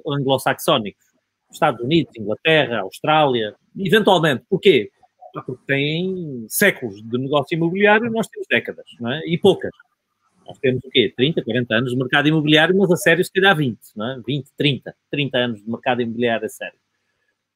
[0.06, 1.06] anglo-saxónicos,
[1.52, 4.44] Estados Unidos, Inglaterra, Austrália, eventualmente.
[4.50, 4.92] Porquê?
[5.34, 9.22] Porque têm séculos de negócio imobiliário e nós temos décadas, não é?
[9.26, 9.72] E poucas.
[10.50, 11.14] Nós temos o quê?
[11.16, 14.20] 30, 40 anos de mercado imobiliário, mas a sério se calhar 20, não é?
[14.26, 16.80] 20, 30, 30 anos de mercado imobiliário a sério.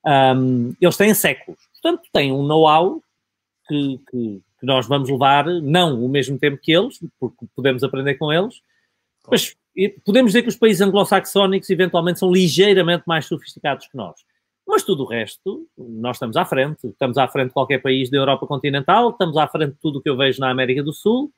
[0.05, 1.59] Um, eles têm séculos.
[1.81, 3.01] Portanto, têm um know-how
[3.67, 8.13] que, que, que, nós vamos levar, não o mesmo tempo que eles, porque podemos aprender
[8.15, 8.61] com eles,
[9.27, 9.55] mas
[10.05, 14.23] podemos dizer que os países anglo-saxónicos eventualmente são ligeiramente mais sofisticados que nós.
[14.67, 16.87] Mas tudo o resto, nós estamos à frente.
[16.87, 20.01] Estamos à frente de qualquer país da Europa continental, estamos à frente de tudo o
[20.01, 21.31] que eu vejo na América do Sul,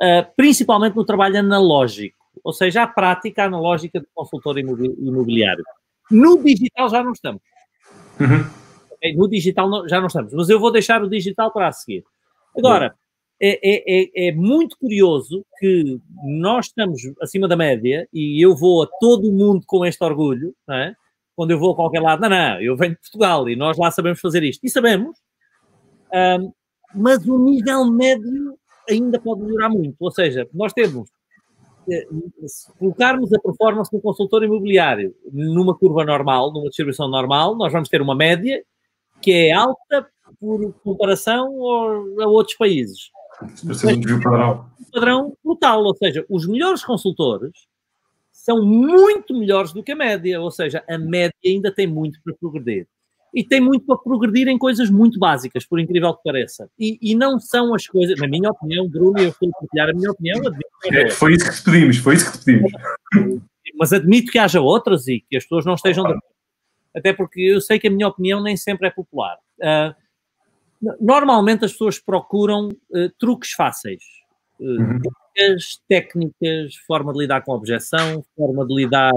[0.00, 5.64] uh, principalmente no trabalho analógico, ou seja, a prática analógica do consultor imobiliário.
[6.10, 7.42] No digital já não estamos.
[8.20, 9.16] Uhum.
[9.16, 12.04] No digital já não estamos, mas eu vou deixar o digital para a seguir.
[12.56, 12.94] Agora,
[13.40, 18.82] é, é, é, é, muito curioso que nós estamos acima da média e eu vou
[18.82, 20.96] a todo o mundo com este orgulho, não é?
[21.38, 23.92] quando eu vou a qualquer lado, não, não, eu venho de Portugal e nós lá
[23.92, 24.64] sabemos fazer isto.
[24.64, 25.16] E sabemos,
[26.40, 26.52] um,
[26.92, 28.58] mas o nível médio
[28.88, 29.96] ainda pode melhorar muito.
[30.00, 31.10] Ou seja, nós temos,
[31.90, 32.06] eh,
[32.46, 37.88] se colocarmos a performance do consultor imobiliário numa curva normal, numa distribuição normal, nós vamos
[37.88, 38.62] ter uma média
[39.20, 40.06] que é alta
[40.40, 41.46] por comparação
[42.20, 43.10] a outros países.
[44.14, 44.66] um padrão.
[44.92, 47.66] Padrão brutal, ou seja, os melhores consultores
[48.32, 52.34] são muito melhores do que a média, ou seja, a média ainda tem muito para
[52.34, 52.86] progredir
[53.34, 56.68] e tem muito para progredir em coisas muito básicas, por incrível que pareça.
[56.78, 59.92] E, e não são as coisas, na minha opinião, Bruno, eu estou a partilhar a
[59.92, 60.40] minha opinião.
[60.86, 62.72] É, foi isso que te pedimos, foi isso que te pedimos.
[63.78, 66.34] Mas admito que haja outras e que as pessoas não estejam de acordo.
[66.96, 69.36] Até porque eu sei que a minha opinião nem sempre é popular.
[69.58, 69.94] Uh,
[71.00, 74.02] normalmente as pessoas procuram uh, truques fáceis.
[74.58, 75.00] Uh, uhum.
[75.86, 79.12] técnicas, forma de lidar com a objeção, forma de lidar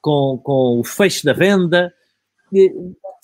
[0.00, 1.92] com, com o fecho da venda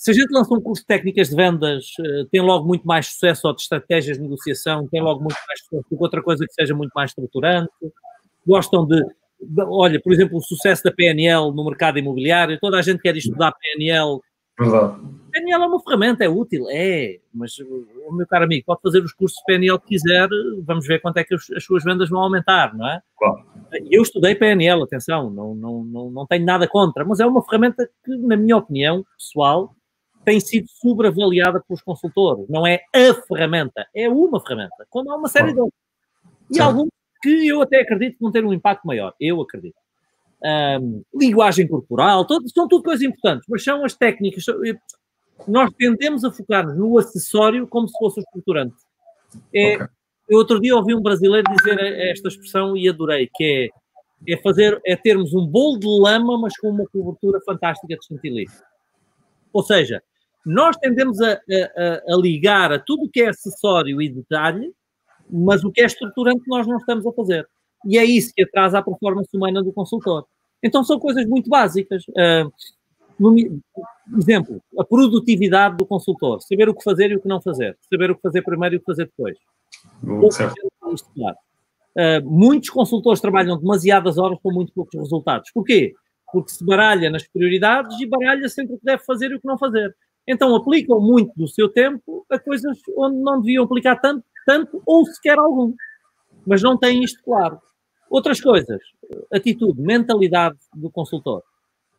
[0.01, 3.05] se a gente lança um curso de técnicas de vendas, eh, tem logo muito mais
[3.05, 6.43] sucesso ou de estratégias de negociação, tem logo muito mais sucesso do que outra coisa
[6.43, 7.69] que seja muito mais estruturante.
[8.43, 8.99] Gostam de,
[9.39, 13.15] de, olha, por exemplo, o sucesso da PNL no mercado imobiliário, toda a gente quer
[13.15, 14.19] estudar PNL.
[14.59, 14.99] Verdade.
[15.31, 19.13] PNL é uma ferramenta, é útil, é, mas o meu caro amigo pode fazer os
[19.13, 20.27] cursos de PNL que quiser,
[20.63, 22.99] vamos ver quanto é que as suas vendas vão aumentar, não é?
[23.19, 23.45] Claro.
[23.91, 27.87] Eu estudei PNL, atenção, não, não, não, não tenho nada contra, mas é uma ferramenta
[28.03, 29.75] que, na minha opinião pessoal,
[30.23, 32.47] tem sido sobreavaliada pelos consultores.
[32.49, 35.81] Não é a ferramenta, é uma ferramenta, como há uma série de outras.
[36.49, 36.89] E alguns
[37.21, 39.13] que eu até acredito que vão ter um impacto maior.
[39.19, 39.75] Eu acredito.
[40.43, 44.43] Um, linguagem corporal, todo, são tudo coisas importantes, mas são as técnicas.
[45.47, 48.75] Nós tendemos a focar-nos no acessório como se fosse o estruturante.
[49.53, 49.87] É, okay.
[50.29, 51.79] eu outro dia ouvi um brasileiro dizer
[52.09, 53.71] esta expressão e adorei, que
[54.27, 58.05] é, é fazer, é termos um bolo de lama, mas com uma cobertura fantástica de
[58.05, 58.45] chantilly.
[59.53, 60.01] Ou seja,
[60.45, 64.73] nós tendemos a, a, a ligar a tudo o que é acessório e detalhe,
[65.29, 67.47] mas o que é estruturante nós não estamos a fazer.
[67.85, 70.25] E é isso que atrasa a performance humana do consultor.
[70.61, 72.03] Então são coisas muito básicas.
[72.09, 72.51] Uh,
[73.19, 73.35] no,
[74.17, 78.11] exemplo, a produtividade do consultor, saber o que fazer e o que não fazer, saber
[78.11, 79.37] o que fazer primeiro e o que fazer depois.
[81.13, 81.37] Claro.
[81.97, 85.51] uh, muitos consultores trabalham demasiadas horas com muito poucos resultados.
[85.51, 85.93] Porquê?
[86.31, 89.47] Porque se baralha nas prioridades e baralha sempre o que deve fazer e o que
[89.47, 89.95] não fazer.
[90.27, 95.05] Então aplicam muito do seu tempo a coisas onde não deviam aplicar tanto, tanto ou
[95.05, 95.73] sequer algum.
[96.45, 97.59] Mas não têm isto claro.
[98.09, 98.81] Outras coisas,
[99.31, 101.43] atitude, mentalidade do consultor.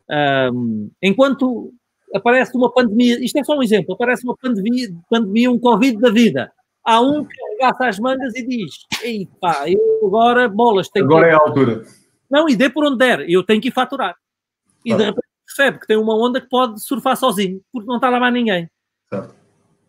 [0.09, 1.73] Um, enquanto
[2.13, 6.11] aparece uma pandemia, isto é só um exemplo, aparece uma pandemia, pandemia um Covid da
[6.11, 6.51] vida.
[6.85, 11.27] Há um que agaça as mangas e diz: Ei pá, eu agora bolas tenho Agora
[11.27, 11.31] que...
[11.31, 11.83] é a altura.
[12.29, 14.15] Não, e dê por onde der, eu tenho que ir faturar.
[14.83, 15.22] E de repente
[15.55, 18.69] percebe que tem uma onda que pode surfar sozinho, porque não está lá mais ninguém.
[19.09, 19.35] Certo.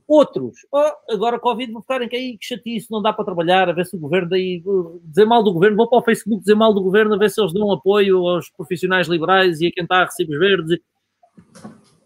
[0.06, 3.70] Outros, oh, agora Covid vou ficar em que aí que chatice, não dá para trabalhar,
[3.70, 4.62] a ver se o governo daí,
[5.02, 7.40] dizer mal do governo, vou para o Facebook dizer mal do governo, a ver se
[7.40, 10.78] eles dão apoio aos profissionais liberais e a quem está a recibos verdes.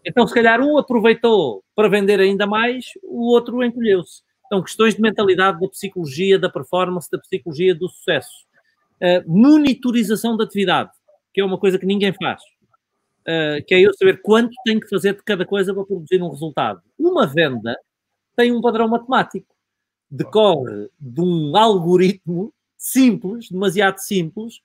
[0.05, 4.21] Então, se calhar, um aproveitou para vender ainda mais, o outro encolheu-se.
[4.45, 8.47] Então, questões de mentalidade, da psicologia, da performance, da psicologia do sucesso.
[9.01, 10.89] Uh, monitorização da atividade,
[11.33, 12.41] que é uma coisa que ninguém faz.
[13.29, 16.31] Uh, que é eu saber quanto tenho que fazer de cada coisa para produzir um
[16.31, 16.81] resultado.
[16.97, 17.77] Uma venda
[18.35, 19.53] tem um padrão matemático.
[20.09, 24.61] Decorre de um algoritmo simples, demasiado simples,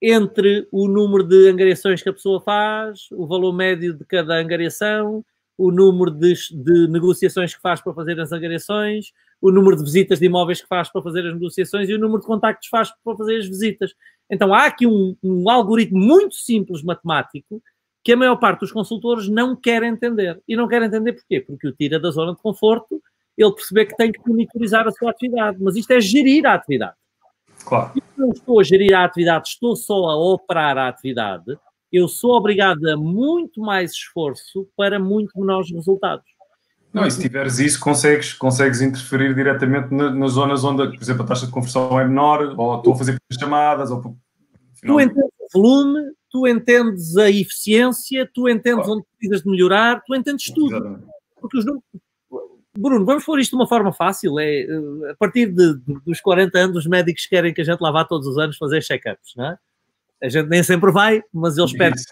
[0.00, 5.22] entre o número de angariações que a pessoa faz, o valor médio de cada angariação,
[5.58, 10.18] o número de, de, negociações que faz para fazer as angariações, o número de visitas
[10.18, 12.90] de imóveis que faz para fazer as negociações e o número de contactos que faz
[13.04, 13.92] para fazer as visitas.
[14.30, 17.62] Então há aqui um, um algoritmo muito simples matemático
[18.06, 20.40] que a maior parte dos consultores não quer entender.
[20.46, 21.40] E não quer entender porquê?
[21.40, 23.02] Porque o tira da zona de conforto
[23.36, 25.58] ele perceber que tem que monitorizar a sua atividade.
[25.60, 26.94] Mas isto é gerir a atividade.
[27.64, 27.90] Claro.
[27.96, 31.58] Eu não estou a gerir a atividade, estou só a operar a atividade,
[31.92, 36.26] eu sou obrigado a muito mais esforço para muito menores resultados.
[36.92, 41.24] Não, e se tiveres isso, consegues, consegues interferir diretamente na, nas zonas onde, por exemplo,
[41.24, 44.16] a taxa de conversão é menor, ou estou a fazer chamadas, ou...
[44.80, 49.00] Tu entendes volume, tu entendes a eficiência, tu entendes claro.
[49.00, 50.74] onde precisas de melhorar, tu entendes tudo.
[50.74, 51.06] Exatamente.
[51.40, 51.84] Porque os números,
[52.78, 54.38] Bruno, vamos pôr isto de uma forma fácil.
[54.38, 57.90] É, eh, a partir de, dos 40 anos, os médicos querem que a gente lá
[57.90, 59.58] vá todos os anos fazer check-ups, não é?
[60.22, 62.02] A gente nem sempre vai, mas eles pedem.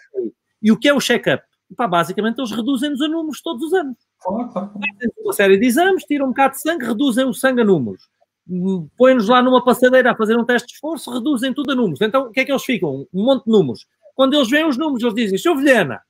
[0.62, 1.44] E o que é o check-up?
[1.88, 3.96] basicamente, eles reduzem-nos a números todos os anos.
[4.20, 4.70] Claro, claro.
[5.18, 8.08] Uma série de exames, tiram um bocado de sangue, reduzem o sangue a números.
[8.96, 12.00] Põem-nos lá numa passadeira a fazer um teste de esforço, reduzem tudo a números.
[12.00, 13.06] Então, o que é que eles ficam?
[13.12, 13.86] Um monte de números.
[14.14, 15.56] Quando eles veem os números, eles dizem: Sr.
[15.56, 16.00] Vilhena,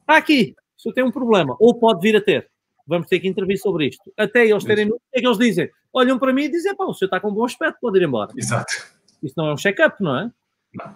[0.00, 2.50] está aqui, o senhor tem um problema, ou pode vir a ter
[2.90, 4.12] vamos ter que intervir sobre isto.
[4.16, 4.88] Até eles terem.
[4.90, 5.70] O que é que eles dizem?
[5.92, 8.02] Olham para mim e dizem: pá, o senhor está com um bom aspecto, pode ir
[8.02, 8.32] embora.
[8.36, 8.72] Exato.
[9.22, 10.30] Isso não é um check-up, não é?
[10.74, 10.94] Não.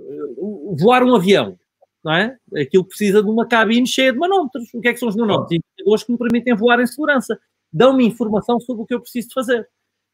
[0.00, 1.58] Uh, voar um avião,
[2.02, 2.36] não é?
[2.56, 4.72] Aquilo precisa de uma cabine cheia de manómetros.
[4.72, 5.52] O que é que são os manómetros?
[5.52, 7.38] Indicadores que me permitem voar em segurança.
[7.76, 9.68] Dão-me informação sobre o que eu preciso fazer.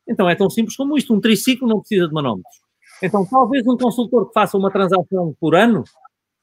[0.09, 1.15] Então é tão simples como isto.
[1.15, 2.57] Um triciclo não precisa de manómetros.
[3.01, 5.85] Então, talvez um consultor que faça uma transação por ano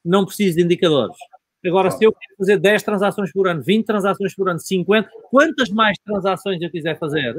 [0.03, 1.17] não precise de indicadores.
[1.65, 5.69] Agora, se eu quero fazer 10 transações por ano, 20 transações por ano, 50, quantas
[5.69, 7.35] mais transações eu quiser fazer,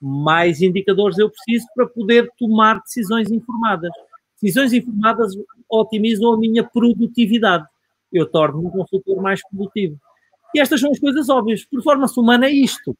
[0.00, 3.90] mais indicadores eu preciso para poder tomar decisões informadas.
[4.40, 5.34] Decisões informadas
[5.68, 7.66] otimizam a minha produtividade.
[8.10, 9.98] Eu torno-me um consultor mais produtivo.
[10.54, 11.66] E estas são as coisas óbvias.
[11.66, 12.96] Performance humana é isto.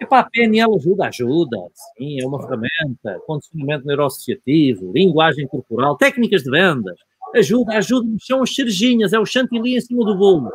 [0.00, 1.06] Epá, a PNL ajuda?
[1.06, 1.56] Ajuda,
[1.96, 3.20] sim, é uma ferramenta.
[3.26, 6.98] Condicionamento neuroassociativo, linguagem corporal, técnicas de vendas
[7.38, 10.50] ajuda, ajuda, são as cerejinhas, é o chantilly em cima do bolo.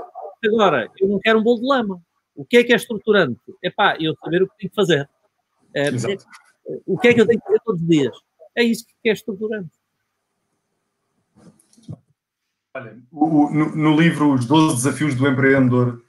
[0.46, 2.02] Agora, eu não quero um bolo de lama.
[2.36, 3.40] O que é que é estruturante?
[3.64, 5.10] É pá, eu saber o que tenho que fazer.
[5.76, 5.90] É,
[6.86, 8.18] o que é que eu tenho que fazer todos os dias?
[8.56, 9.70] É isso que é estruturante.
[12.74, 16.02] Olha, o, no, no, livro Os 12 Desafios do Empreendedor,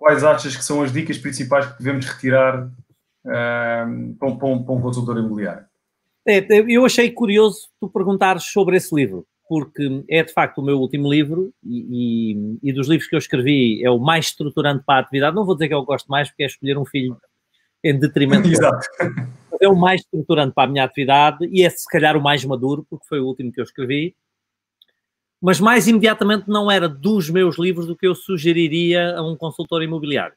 [0.00, 2.70] quais achas que são as dicas principais que devemos retirar
[3.22, 3.86] para,
[4.28, 5.66] um, para, um, para um consultor imobiliário?
[6.26, 10.78] É, eu achei curioso tu perguntares sobre esse livro, porque é de facto o meu
[10.78, 14.96] último livro e, e, e, dos livros que eu escrevi é o mais estruturante para
[14.96, 15.36] a atividade.
[15.36, 17.16] Não vou dizer que eu gosto mais, porque é escolher um filho
[17.84, 18.48] em detrimento.
[18.48, 18.86] Exato.
[19.60, 22.86] É o mais estruturante para a minha atividade e é se calhar o mais maduro,
[22.88, 24.14] porque foi o último que eu escrevi.
[25.40, 29.82] Mas mais imediatamente não era dos meus livros do que eu sugeriria a um consultor
[29.82, 30.34] imobiliário.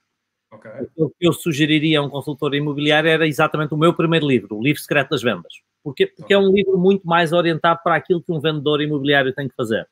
[0.51, 0.71] Okay.
[0.95, 4.63] O que eu sugeriria a um consultor imobiliário era exatamente o meu primeiro livro, o
[4.63, 5.53] Livro Secreto das Vendas.
[5.83, 9.49] Porque, porque é um livro muito mais orientado para aquilo que um vendedor imobiliário tem
[9.49, 9.87] que fazer.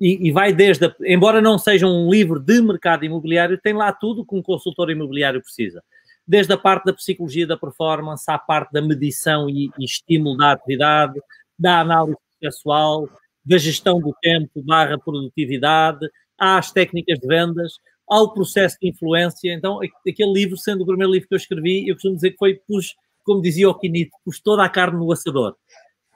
[0.00, 3.92] E, e vai desde, a, embora não seja um livro de mercado imobiliário, tem lá
[3.92, 5.82] tudo que um consultor imobiliário precisa.
[6.26, 10.52] Desde a parte da psicologia da performance, à parte da medição e, e estímulo da
[10.52, 11.20] atividade,
[11.58, 13.08] da análise processual,
[13.44, 16.06] da gestão do tempo barra produtividade,
[16.38, 17.74] às técnicas de vendas,
[18.08, 19.52] ao processo de influência.
[19.52, 22.54] Então, aquele livro, sendo o primeiro livro que eu escrevi, eu costumo dizer que foi,
[22.66, 25.54] pus, como dizia o Quinito, pus toda a carne no assador.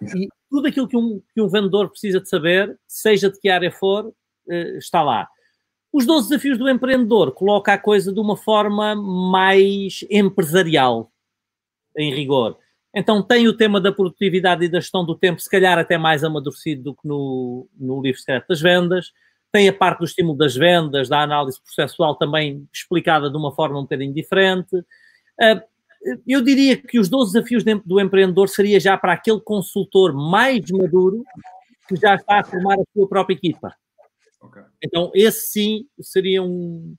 [0.02, 3.70] E tudo aquilo que um, que um vendedor precisa de saber, seja de que área
[3.70, 4.12] for,
[4.50, 5.28] eh, está lá.
[5.92, 11.12] Os 12 desafios do empreendedor coloca a coisa de uma forma mais empresarial,
[11.96, 12.58] em rigor.
[12.94, 16.22] Então tem o tema da produtividade e da gestão do tempo, se calhar até mais
[16.22, 19.12] amadurecido do que no, no livro secreto das vendas
[19.54, 23.78] tem a parte do estímulo das vendas, da análise processual também explicada de uma forma
[23.78, 24.84] um bocadinho diferente.
[25.40, 25.62] Ah,
[26.26, 31.22] eu diria que os 12 desafios do empreendedor seria já para aquele consultor mais maduro
[31.88, 33.72] que já está a formar a sua própria equipa.
[34.40, 34.62] Okay.
[34.82, 36.96] Então, esse sim seria um,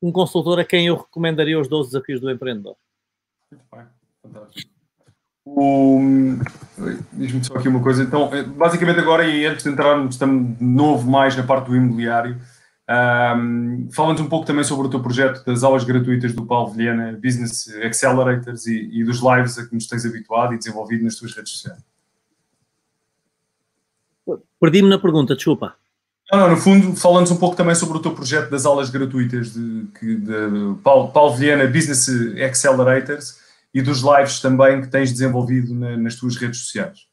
[0.00, 2.76] um consultor a quem eu recomendaria os 12 desafios do empreendedor.
[3.50, 3.86] Muito bem,
[4.22, 4.79] fantástico.
[7.12, 8.02] Diz-me só aqui uma coisa.
[8.02, 10.26] Então, eh, basicamente, agora, e antes de entrarmos de
[10.64, 12.40] novo mais na parte do imobiliário,
[13.36, 17.12] um, fala-nos um pouco também sobre o teu projeto das aulas gratuitas do Paulo Vilhena,
[17.22, 21.32] Business Accelerators e, e, dos lives a que nos tens habituado e desenvolvido nas tuas
[21.34, 21.78] redes sociais.
[24.60, 25.74] Perdi-me na pergunta, desculpa.
[26.32, 29.52] Não, não, no fundo, fala-nos um pouco também sobre o teu projeto das aulas gratuitas
[29.52, 32.08] de, de, de Paulo, Paulo Vilhena, Business
[32.42, 33.39] Accelerators
[33.72, 37.10] e dos lives também que tens desenvolvido na, nas tuas redes sociais?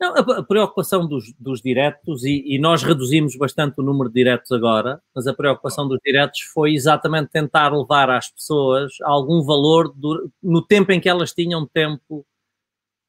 [0.00, 4.50] Não, a, preocupação dos, dos diretos, e, e, nós reduzimos bastante o número de diretos
[4.50, 10.32] agora, mas a preocupação dos diretos foi exatamente tentar levar às pessoas algum valor do,
[10.42, 12.24] no tempo em que elas tinham tempo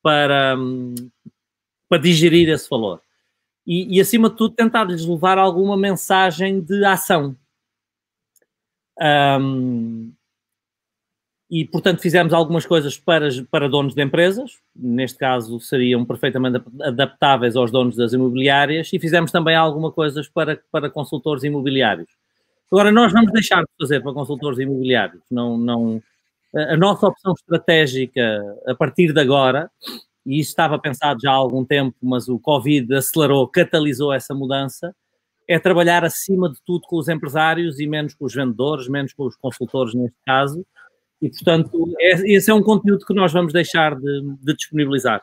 [0.03, 0.57] para,
[1.87, 3.01] para digerir esse valor.
[3.65, 7.37] E, e acima de tudo, tentar-lhes levar alguma mensagem de ação.
[8.99, 10.11] Um,
[11.51, 17.57] e, portanto, fizemos algumas coisas para, para donos de empresas, neste caso seriam perfeitamente adaptáveis
[17.57, 22.07] aos donos das imobiliárias, e fizemos também algumas coisas para, para consultores imobiliários.
[22.71, 25.21] Agora, nós vamos deixar de fazer para consultores imobiliários.
[25.29, 26.01] Não, não,
[26.55, 29.69] a nossa opção estratégica a partir de agora,
[30.25, 34.95] e isso estava pensado já há algum tempo, mas o Covid acelerou, catalisou essa mudança,
[35.49, 39.25] é trabalhar acima de tudo com os empresários e menos com os vendedores, menos com
[39.25, 40.65] os consultores neste caso,
[41.21, 45.21] e, portanto, é, esse é um conteúdo que nós vamos deixar de, de disponibilizar.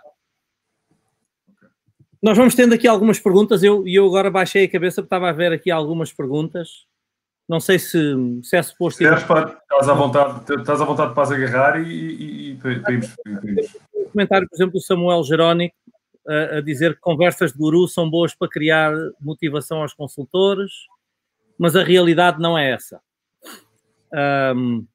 [2.22, 3.62] Nós vamos tendo aqui algumas perguntas.
[3.62, 6.86] Eu, eu agora baixei a cabeça porque estava a ver aqui algumas perguntas.
[7.48, 7.98] Não sei se,
[8.42, 8.98] se é suposto.
[8.98, 12.72] Se para, estás, à vontade, estás à vontade para as agarrar e, e, e para
[12.92, 13.14] irmos.
[13.94, 15.74] Um comentário, por exemplo, do Samuel Jerónico
[16.28, 20.72] a, a, dizer que conversas de guru são boas para criar motivação aos consultores,
[21.58, 23.00] mas a realidade não é essa.
[24.54, 24.86] Um,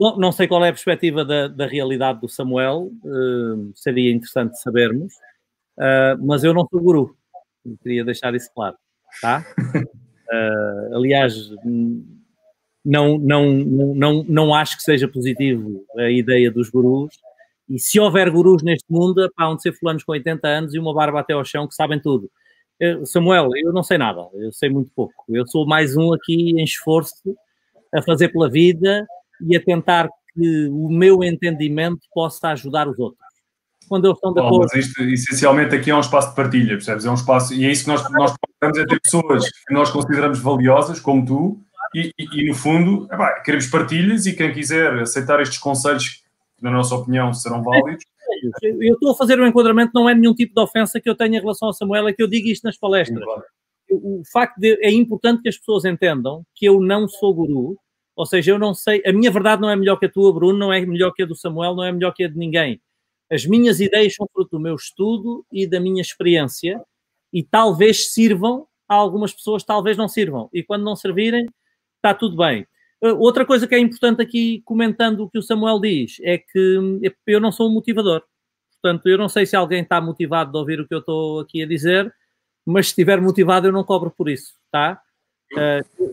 [0.00, 4.58] Bom, não sei qual é a perspectiva da, da realidade do Samuel, uh, seria interessante
[4.58, 5.12] sabermos,
[5.76, 7.14] uh, mas eu não sou guru,
[7.66, 8.76] eu queria deixar isso claro,
[9.20, 9.44] tá?
[9.76, 11.34] Uh, aliás,
[12.82, 17.20] não, não, não, não acho que seja positivo a ideia dos gurus,
[17.68, 20.94] e se houver gurus neste mundo, há de ser fulanos com 80 anos e uma
[20.94, 22.30] barba até ao chão que sabem tudo.
[23.04, 25.26] Samuel, eu não sei nada, eu sei muito pouco.
[25.28, 27.36] Eu sou mais um aqui em esforço
[27.94, 29.06] a fazer pela vida
[29.48, 33.20] e a tentar que o meu entendimento possa ajudar os outros.
[33.88, 34.68] Quando eles estão de acordo.
[34.72, 37.04] Mas isto, essencialmente, aqui é um espaço de partilha, percebes?
[37.04, 39.90] É um espaço, e é isso que nós, nós procuramos, é ter pessoas que nós
[39.90, 41.60] consideramos valiosas, como tu,
[41.94, 46.22] e, e, e no fundo, é, queremos partilhas e quem quiser aceitar estes conselhos,
[46.56, 48.04] que na nossa opinião serão válidos.
[48.62, 51.38] Eu estou a fazer um enquadramento, não é nenhum tipo de ofensa que eu tenha
[51.38, 53.18] em relação a Samuel, é que eu digo isto nas palestras.
[53.18, 53.42] Sim, claro.
[53.90, 57.76] O facto de é importante que as pessoas entendam que eu não sou guru,
[58.20, 60.58] ou seja, eu não sei, a minha verdade não é melhor que a tua, Bruno,
[60.58, 62.78] não é melhor que a do Samuel, não é melhor que a de ninguém.
[63.32, 66.84] As minhas ideias são fruto do meu estudo e da minha experiência
[67.32, 70.50] e talvez sirvam a algumas pessoas, talvez não sirvam.
[70.52, 71.46] E quando não servirem,
[71.96, 72.66] está tudo bem.
[73.02, 76.78] Uh, outra coisa que é importante aqui, comentando o que o Samuel diz, é que
[76.78, 78.22] hum, eu não sou um motivador.
[78.82, 81.62] Portanto, eu não sei se alguém está motivado de ouvir o que eu estou aqui
[81.62, 82.14] a dizer,
[82.66, 85.00] mas se estiver motivado, eu não cobro por isso, tá?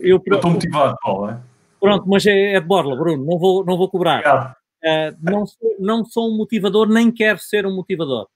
[0.00, 1.47] Eu estou motivado, Paulo, é?
[1.80, 4.56] Pronto, mas é, é de borla, Bruno, não vou, não vou cobrar.
[4.82, 8.28] Uh, não, sou, não sou um motivador, nem quero ser um motivador.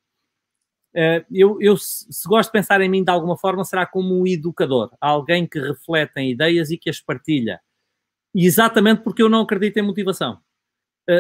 [0.95, 4.27] Uh, eu, eu, se gosto de pensar em mim de alguma forma, será como um
[4.27, 7.61] educador, alguém que reflete em ideias e que as partilha.
[8.35, 10.39] exatamente porque eu não acredito em motivação.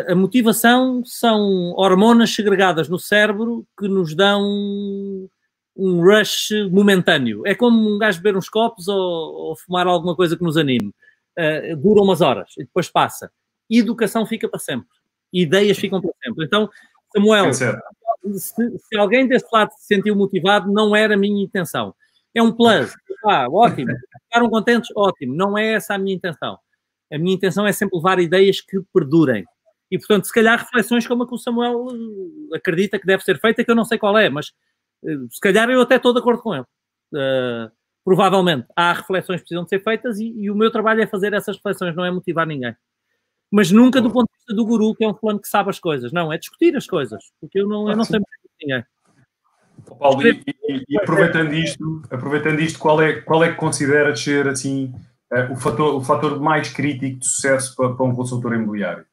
[0.08, 4.40] A motivação são hormonas segregadas no cérebro que nos dão
[5.76, 7.44] um rush momentâneo.
[7.46, 10.92] É como um gajo beber uns copos ou, ou fumar alguma coisa que nos anime.
[11.39, 13.33] Uh, dura umas horas e depois passa.
[13.70, 14.89] Educação fica para sempre.
[15.33, 16.45] Ideias ficam para sempre.
[16.45, 16.68] Então,
[17.14, 17.66] Samuel, se,
[18.78, 21.95] se, alguém desse lado se sentiu motivado, não era a minha intenção.
[22.35, 22.95] É um plus.
[23.24, 23.93] Ah, ótimo.
[24.24, 24.91] Ficaram contentes?
[24.97, 25.35] Ótimo.
[25.35, 26.59] Não é essa a minha intenção.
[27.12, 29.45] A minha intenção é sempre levar ideias que perdurem.
[29.91, 33.39] E, portanto, se calhar reflexões como a que o Samuel eh, acredita que deve ser
[33.39, 34.51] feita, que eu não sei qual é, mas
[35.05, 36.64] eh, se calhar eu até estou de acordo com ele.
[37.12, 37.70] Uh,
[38.05, 41.32] provavelmente há reflexões que precisam de ser feitas e, e, o meu trabalho é fazer
[41.32, 42.74] essas reflexões, não é motivar ninguém.
[43.50, 45.78] Mas nunca do ponto de vista do guru, que é um fulano que sabe as
[45.78, 46.11] coisas.
[46.11, 47.22] Não, é discutir as coisas.
[47.38, 48.28] Porque eu não, eu não sei muito
[48.59, 48.84] de ninguém.
[49.98, 54.48] Paulo, e, e, e, aproveitando isto, aproveitando isto, qual é, qual é que considera ser
[54.48, 54.94] assim
[55.32, 59.05] uh, o, fator, o fator mais crítico de sucesso para, para um consultor imobiliário?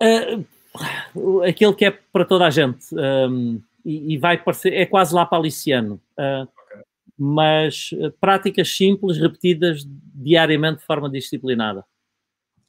[0.00, 5.14] Uh, aquele que é para toda a gente um, e, e, vai parecer, é quase
[5.14, 6.82] lá paliciano, uh, okay.
[7.16, 11.84] mas uh, práticas simples repetidas diariamente de forma disciplinada.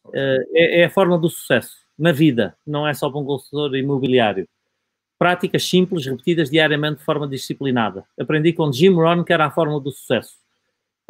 [0.04, 0.22] Okay.
[0.54, 4.48] É, é, a forma do sucesso na vida, não é só para um consultor imobiliário.
[5.18, 8.06] Práticas simples repetidas diariamente de forma disciplinada.
[8.20, 10.38] Aprendi com Jim Rohn que era a fórmula do sucesso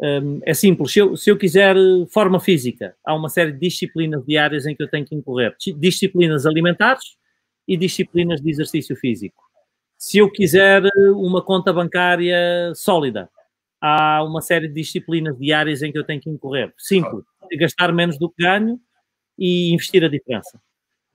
[0.00, 0.92] um, é simples.
[0.92, 1.76] Se eu, se eu quiser
[2.10, 5.54] forma física, há uma série de disciplinas diárias em que eu tenho que incorrer.
[5.76, 7.16] Disciplinas alimentares
[7.66, 9.47] e disciplinas de exercício físico.
[9.98, 13.28] Se eu quiser eh, uma conta bancária sólida,
[13.80, 16.72] há uma série de disciplinas diárias em que eu tenho que incorrer.
[16.78, 17.24] Simples.
[17.58, 18.80] Gastar menos do que ganho
[19.36, 20.60] e investir a diferença.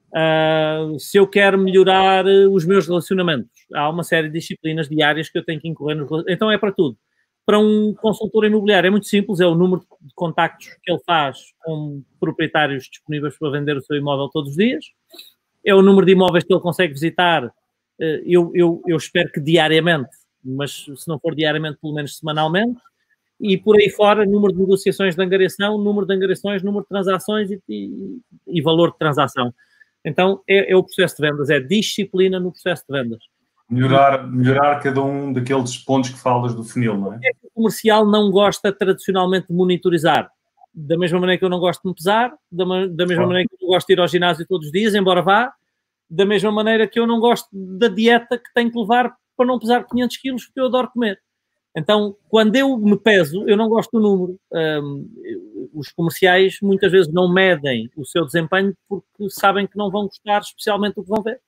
[0.10, 5.30] Uh, se eu quero melhorar eh, os meus relacionamentos, há uma série de disciplinas diárias
[5.30, 5.98] que eu tenho que incorrer.
[5.98, 6.24] Nos...
[6.28, 6.98] Então é para tudo
[7.46, 11.40] para um consultor imobiliário é muito simples, é o número de contactos que ele faz
[11.64, 14.86] com proprietários disponíveis para vender o seu imóvel todos os dias,
[15.66, 17.52] é o número de imóveis que ele consegue visitar,
[18.00, 20.10] eu, eu, eu espero que diariamente,
[20.44, 22.80] mas se não for diariamente, pelo menos semanalmente,
[23.40, 27.52] e por aí fora, número de negociações de angariação, número de angariações, número de transações
[27.52, 29.54] e, e, e valor de transação.
[30.06, 33.20] Então, é, é o processo de vendas, é disciplina no processo de vendas.
[33.70, 37.20] Melhorar, melhorar cada um daqueles pontos que falas do funil, não é?
[37.24, 40.30] é o comercial não gosta tradicionalmente de monitorizar.
[40.74, 43.56] Da mesma maneira que eu não gosto de me pesar, da, da mesma maneira que
[43.56, 45.54] eu não gosto de ir ao ginásio todos os dias, embora vá,
[46.10, 49.60] da mesma maneira que eu não gosto da dieta que tenho que levar para não
[49.60, 51.20] pesar 500 quilos, porque eu adoro comer.
[51.76, 54.40] Então, quando eu me peso, eu não gosto do número.
[54.52, 55.10] Um,
[55.74, 60.40] os comerciais muitas vezes não medem o seu desempenho porque sabem que não vão gostar
[60.42, 61.40] especialmente do que vão ver.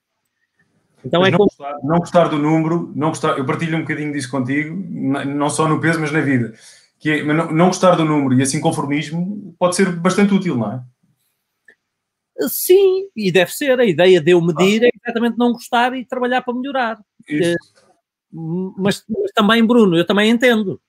[1.05, 1.49] Então mas é não, como...
[1.49, 5.67] gostar, não gostar do número, não gostar, eu partilho um bocadinho disso contigo, não só
[5.67, 6.53] no peso, mas na vida.
[6.97, 10.71] Que é, não, não gostar do número e assim conformismo pode ser bastante útil, não
[10.71, 10.83] é?
[12.49, 13.79] Sim, e deve ser.
[13.79, 16.99] A ideia de eu medir é exatamente não gostar e trabalhar para melhorar.
[17.29, 17.53] Eh,
[18.77, 20.81] mas, mas, também, Bruno, eu também entendo,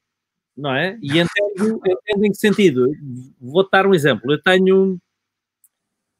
[0.56, 0.98] não é?
[1.02, 2.92] E entendo, entendo em que sentido?
[3.40, 4.32] Vou-te dar um exemplo.
[4.32, 4.98] Eu tenho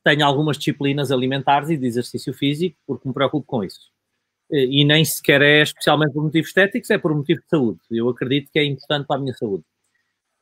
[0.05, 3.91] tenho algumas disciplinas alimentares e de exercício físico, porque me preocupo com isso.
[4.51, 7.81] E nem sequer é especialmente por motivos estéticos, é por motivo de saúde.
[7.91, 9.65] Eu acredito que é importante para a minha saúde.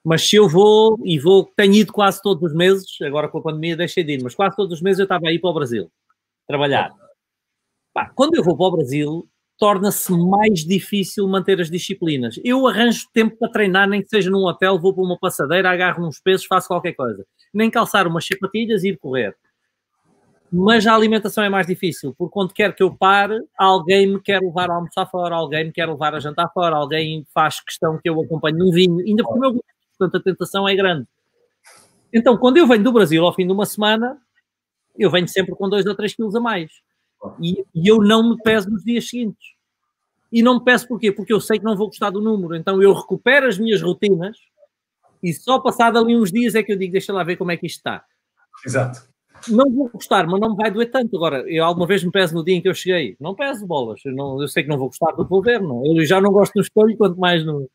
[0.05, 3.43] Mas se eu vou, e vou, tenho ido quase todos os meses, agora com a
[3.43, 5.91] pandemia deixei de ir, mas quase todos os meses eu estava aí para o Brasil,
[6.47, 6.93] trabalhar.
[8.15, 12.39] Quando eu vou para o Brasil, torna-se mais difícil manter as disciplinas.
[12.45, 16.07] Eu arranjo tempo para treinar, nem que seja num hotel, vou para uma passadeira, agarro
[16.07, 17.25] uns pesos, faço qualquer coisa.
[17.53, 19.35] Nem calçar umas sapatilhas e ir correr
[20.57, 24.41] mas a alimentação é mais difícil, porque quando quer que eu pare, alguém me quer
[24.41, 28.09] levar a almoçar fora, alguém me quer levar a jantar fora, alguém faz questão que
[28.09, 29.65] eu acompanhe num vinho, ainda porque o meu
[30.11, 31.07] portanto a tentação é grande.
[32.13, 34.19] Então, quando eu venho do Brasil ao fim de uma semana,
[34.97, 36.71] eu venho sempre com 2 ou 3 quilos a mais.
[37.41, 39.55] E, e, eu não me peso nos dias seguintes.
[40.31, 41.11] E não me peso porquê?
[41.11, 42.55] Porque eu sei que não vou gostar do número.
[42.55, 44.37] Então eu recupero as minhas rotinas
[45.23, 47.57] e só passado ali uns dias é que eu digo, deixa lá ver como é
[47.57, 48.05] que isto está.
[48.65, 49.15] Exato
[49.49, 51.17] não vou gostar, mas não me vai doer tanto.
[51.17, 53.17] Agora, eu alguma vez me peso no dia em que eu cheguei.
[53.21, 54.01] Não peso bolas.
[54.05, 55.61] Eu, não, eu sei que não vou gostar do que vou ver.
[55.61, 55.85] Não.
[55.85, 57.69] Eu já não gosto no espelho, quanto mais, no,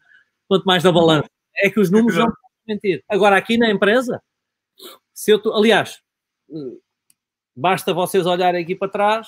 [0.47, 1.29] quanto mais na balança.
[1.59, 3.03] É que os números não podem mentir.
[3.07, 4.21] Agora, aqui na empresa,
[5.13, 6.01] se eu tô, aliás,
[7.55, 9.27] basta vocês olharem aqui para trás,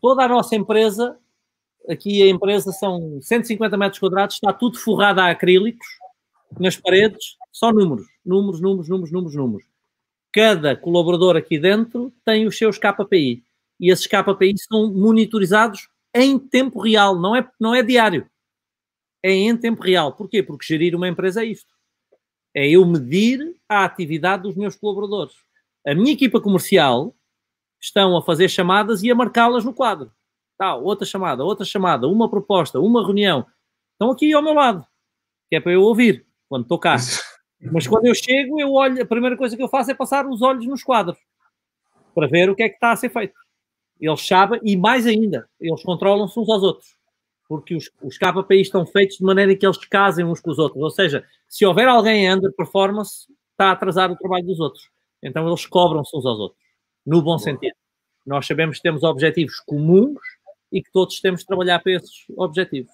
[0.00, 1.18] toda a nossa empresa,
[1.88, 5.86] aqui a empresa são 150 metros quadrados, está tudo forrado a acrílicos
[6.58, 9.76] nas paredes, só números, números, números, números, números, números
[10.36, 13.42] cada colaborador aqui dentro tem os seus KPI.
[13.80, 18.28] E esses KPI são monitorizados em tempo real, não é, não é diário.
[19.26, 20.12] É em tempo real.
[20.12, 20.40] Porquê?
[20.40, 21.74] Porque gerir uma empresa é isto.
[22.54, 25.34] É eu medir a atividade dos meus colaboradores.
[25.84, 27.12] A minha equipa comercial
[27.80, 30.12] estão a fazer chamadas e a marcá-las no quadro.
[30.56, 33.44] Tal, outra chamada, outra chamada, uma proposta, uma reunião.
[33.94, 34.86] Estão aqui ao meu lado,
[35.50, 36.94] que é para eu ouvir quando estou cá.
[37.72, 40.40] Mas quando eu chego, eu olho, a primeira coisa que eu faço é passar os
[40.40, 41.18] olhos nos quadros
[42.14, 43.34] para ver o que é que está a ser feito.
[44.00, 46.95] Eles sabem, e mais ainda, eles controlam-se uns aos outros.
[47.48, 50.82] Porque os, os KPIs estão feitos de maneira que eles casem uns com os outros.
[50.82, 54.90] Ou seja, se houver alguém em underperformance, está a atrasar o trabalho dos outros.
[55.22, 56.60] Então eles cobram-se uns aos outros,
[57.04, 57.74] no bom sentido.
[58.24, 60.18] Nós sabemos que temos objetivos comuns
[60.72, 62.92] e que todos temos de trabalhar para esses objetivos.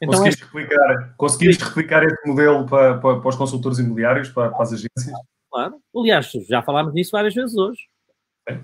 [0.00, 0.46] Então, conseguiste, é...
[0.46, 5.12] replicar, conseguiste replicar este modelo para, para, para os consultores imobiliários, para, para, as agências?
[5.50, 5.80] Claro.
[5.94, 7.80] Aliás, já falámos nisso várias vezes hoje.
[8.48, 8.58] É.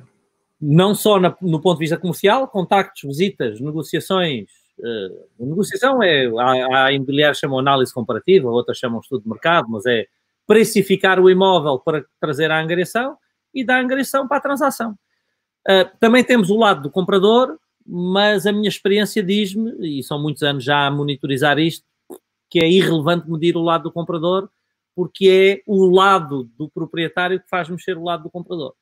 [0.61, 4.49] Não só na, no ponto de vista comercial, contactos, visitas, negociações.
[4.79, 9.87] Uh, negociação é, há, há imobiliários chamam análise comparativa, outras chamam estudo de mercado, mas
[9.87, 10.07] é
[10.47, 13.17] precificar o imóvel para trazer a angariação
[13.55, 14.99] e da angariação para a transação.
[15.67, 20.43] Uh, também temos o lado do comprador, mas a minha experiência diz-me, e são muitos
[20.43, 21.87] anos já a monitorizar isto,
[22.51, 24.49] que é irrelevante medir o lado do comprador,
[24.95, 28.75] porque é o lado do proprietário que faz mexer o lado do comprador.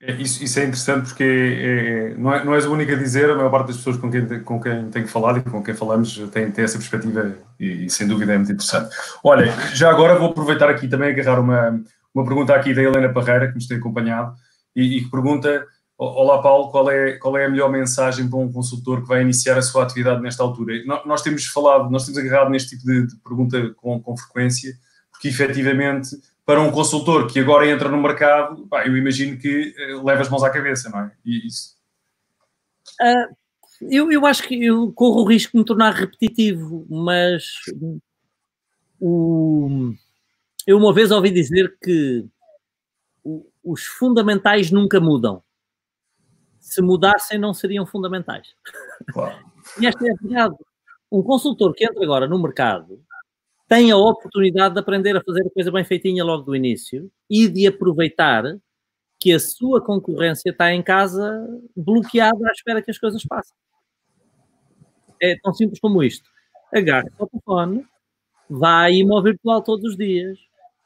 [0.00, 2.98] É, isso, isso, é interessante porque é, é, não, é, não és a única a
[2.98, 5.74] dizer, a maior parte das pessoas com quem, com quem tenho falado e com quem
[5.74, 8.94] falamos tem, tem essa perspectiva e, e, sem dúvida é muito interessante.
[9.24, 11.82] Olha, já agora vou aproveitar aqui também agarrar uma,
[12.14, 14.34] uma pergunta aqui da Helena Parreira, que nos tem acompanhado,
[14.74, 15.66] e, e que pergunta
[15.98, 19.56] Olá, Paulo, qual é, qual é a melhor mensagem para um consultor que vai iniciar
[19.56, 20.74] a sua atividade nesta altura?
[21.06, 24.74] Nós temos falado, nós temos agarrado neste tipo de, de pergunta com, com, frequência,
[25.10, 26.10] porque efetivamente,
[26.46, 30.30] para um consultor que agora entra no mercado, pá, eu imagino que uh, leva as
[30.30, 31.12] mãos à cabeça, não é?
[31.24, 31.74] E isso.
[33.02, 33.36] Uh,
[33.90, 37.44] eu, eu acho que eu corro o risco de me tornar repetitivo, mas
[39.00, 39.92] o,
[40.64, 42.24] eu uma vez ouvi dizer que
[43.64, 45.42] os fundamentais nunca mudam
[46.60, 48.48] se mudassem, não seriam fundamentais.
[49.12, 49.36] Claro.
[49.80, 50.56] e esta é a verdade.
[51.10, 53.04] Um consultor que entra agora no mercado
[53.68, 57.48] tem a oportunidade de aprender a fazer a coisa bem feitinha logo do início e
[57.48, 58.44] de aproveitar
[59.18, 61.46] que a sua concorrência está em casa
[61.76, 63.56] bloqueada à espera que as coisas passem.
[65.20, 66.28] É tão simples como isto.
[66.74, 67.84] Agarre o telefone,
[68.48, 70.38] vá a imóvel virtual todos os dias,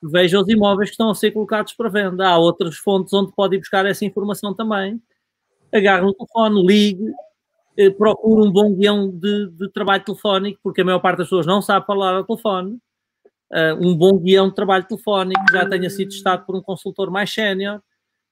[0.02, 2.28] veja os imóveis que estão a ser colocados para venda.
[2.28, 5.00] Há outras fontes onde pode ir buscar essa informação também
[5.72, 7.12] agarre no telefone, ligue,
[7.88, 11.62] procure um bom guião de, de, trabalho telefónico, porque a maior parte das pessoas não
[11.62, 12.78] sabe falar ao telefone.
[13.52, 17.32] Uh, um bom guião de trabalho telefónico já tenha sido testado por um consultor mais
[17.32, 17.80] sénior,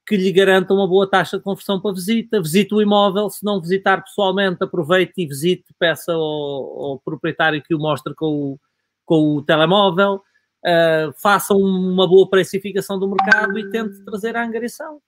[0.07, 2.41] que lhe garanta uma boa taxa de conversão para visita.
[2.41, 7.75] Visite o imóvel, se não visitar pessoalmente, aproveite e visite, peça ao, ao proprietário que
[7.75, 8.61] o mostre com o,
[9.05, 10.23] com o telemóvel.
[10.65, 15.01] Uh, faça uma boa precificação do mercado e tente trazer a angariação.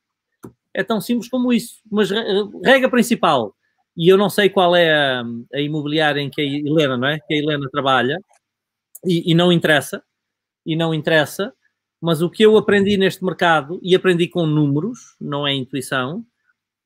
[0.72, 1.80] É tão simples como isso.
[1.90, 2.10] Mas
[2.64, 3.54] regra principal,
[3.96, 5.22] e eu não sei qual é a,
[5.54, 7.18] a imobiliária em que a Helena, não é?
[7.20, 8.18] Que a Helena trabalha,
[9.04, 10.02] e, e não interessa,
[10.64, 11.52] e não interessa,
[12.00, 16.24] mas o que eu aprendi neste mercado, e aprendi com números, não é intuição,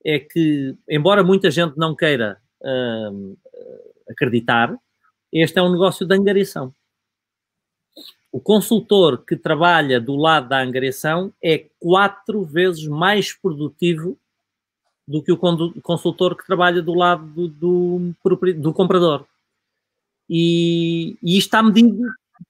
[0.05, 3.39] é que, embora muita gente não queira uh,
[4.09, 4.77] acreditar,
[5.33, 6.75] este é um negócio de angariação.
[8.31, 14.19] O consultor que trabalha do lado da angariação é quatro vezes mais produtivo
[15.07, 15.39] do que o
[15.83, 18.15] consultor que trabalha do lado do, do,
[18.57, 19.27] do comprador.
[20.29, 22.03] E, e isto está medido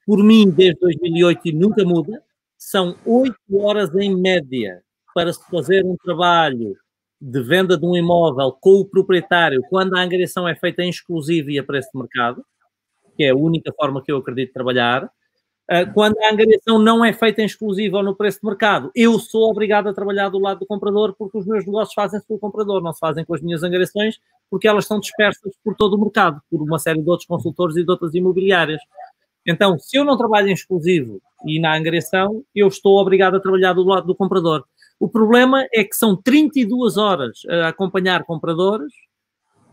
[0.06, 2.22] por mim desde 2008 e nunca muda.
[2.56, 4.82] São oito horas em média
[5.14, 6.76] para se fazer um trabalho
[7.20, 11.50] de venda de um imóvel com o proprietário quando a angariação é feita em exclusivo
[11.50, 12.44] e a preço de mercado,
[13.16, 15.10] que é a única forma que eu acredito trabalhar
[15.94, 19.50] quando a angariação não é feita em exclusivo ou no preço de mercado, eu sou
[19.50, 22.82] obrigado a trabalhar do lado do comprador porque os meus negócios fazem-se com o comprador,
[22.82, 24.18] não se fazem com as minhas angariações
[24.50, 27.84] porque elas são dispersas por todo o mercado, por uma série de outros consultores e
[27.84, 28.80] de outras imobiliárias.
[29.46, 33.72] Então, se eu não trabalho em exclusivo e na angariação, eu estou obrigado a trabalhar
[33.72, 34.64] do lado do comprador.
[35.00, 38.92] O problema é que são 32 horas a acompanhar compradores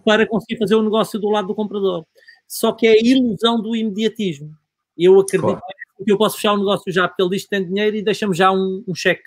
[0.03, 2.05] para conseguir fazer o negócio do lado do comprador.
[2.47, 4.51] Só que é a ilusão do imediatismo.
[4.97, 7.65] Eu acredito claro que eu posso fechar o negócio já, porque ele diz que tem
[7.65, 9.23] dinheiro e deixa-me já um, um cheque.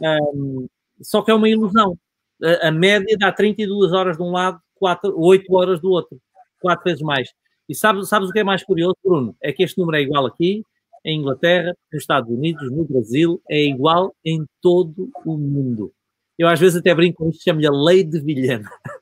[0.00, 0.66] Um,
[1.00, 1.96] só que é uma ilusão.
[2.42, 6.18] A, a, média dá 32 horas de um lado, 4, 8 horas do outro.
[6.60, 7.30] Quatro vezes mais.
[7.68, 9.36] E sabes, sabes o que é mais curioso, Bruno?
[9.42, 10.62] É que este número é igual aqui,
[11.04, 15.92] em Inglaterra, nos Estados Unidos, no Brasil, é igual em todo o mundo.
[16.38, 18.68] Eu às vezes até brinco com isto, chamo-lhe a lei de Vilhena.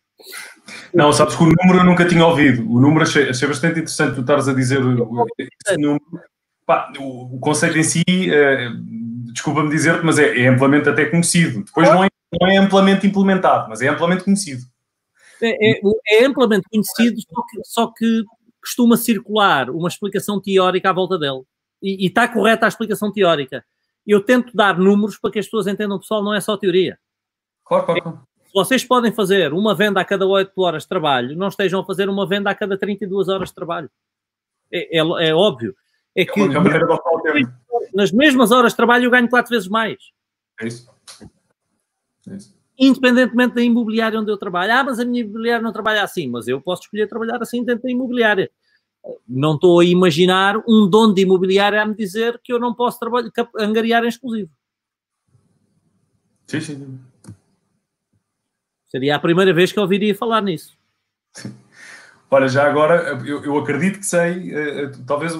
[0.92, 2.68] Não, sabes que o número eu nunca tinha ouvido.
[2.70, 6.00] O número achei, achei bastante interessante tu estares a dizer esse número,
[6.68, 11.64] Pá, o, o, conceito em si, uh, desculpa-me dizer-te, mas é, é, amplamente até conhecido.
[11.64, 12.08] Depois não é,
[12.38, 14.64] não é amplamente implementado, mas é amplamente conhecido.
[15.40, 18.22] É, é, é amplamente conhecido, só que, só que,
[18.60, 21.40] costuma circular uma explicação teórica à volta dele.
[21.82, 23.64] E, e está correta a explicação teórica.
[24.06, 26.98] Eu tento dar números para que as pessoas entendam, pessoal, não é só teoria.
[27.64, 28.20] Claro, claro, claro.
[28.44, 31.84] Se vocês podem fazer uma venda a cada 8 horas de trabalho, não estejam a
[31.86, 33.90] fazer uma venda a cada 32 horas de trabalho.
[34.70, 35.74] É, é, é óbvio.
[36.20, 36.40] É que
[37.94, 39.98] nas mesmas horas de trabalho eu ganho 4 vezes mais.
[40.60, 40.90] É isso.
[42.28, 44.72] É isso independentemente da imobiliária onde eu trabalho.
[44.72, 47.82] Ah, mas a minha imobiliária não trabalha assim, mas eu posso escolher trabalhar assim dentro
[47.82, 48.50] da imobiliária.
[49.26, 52.98] Não estou a imaginar um dono de imobiliária a me dizer que eu não posso
[53.00, 54.50] trabalhar, angariar em exclusivo.
[56.46, 57.00] Sim, sim.
[58.86, 60.76] Seria a primeira vez que eu ouviria falar nisso.
[61.34, 61.54] Sim.
[62.30, 65.32] Olha, já agora, eu, eu acredito que sei, uh, talvez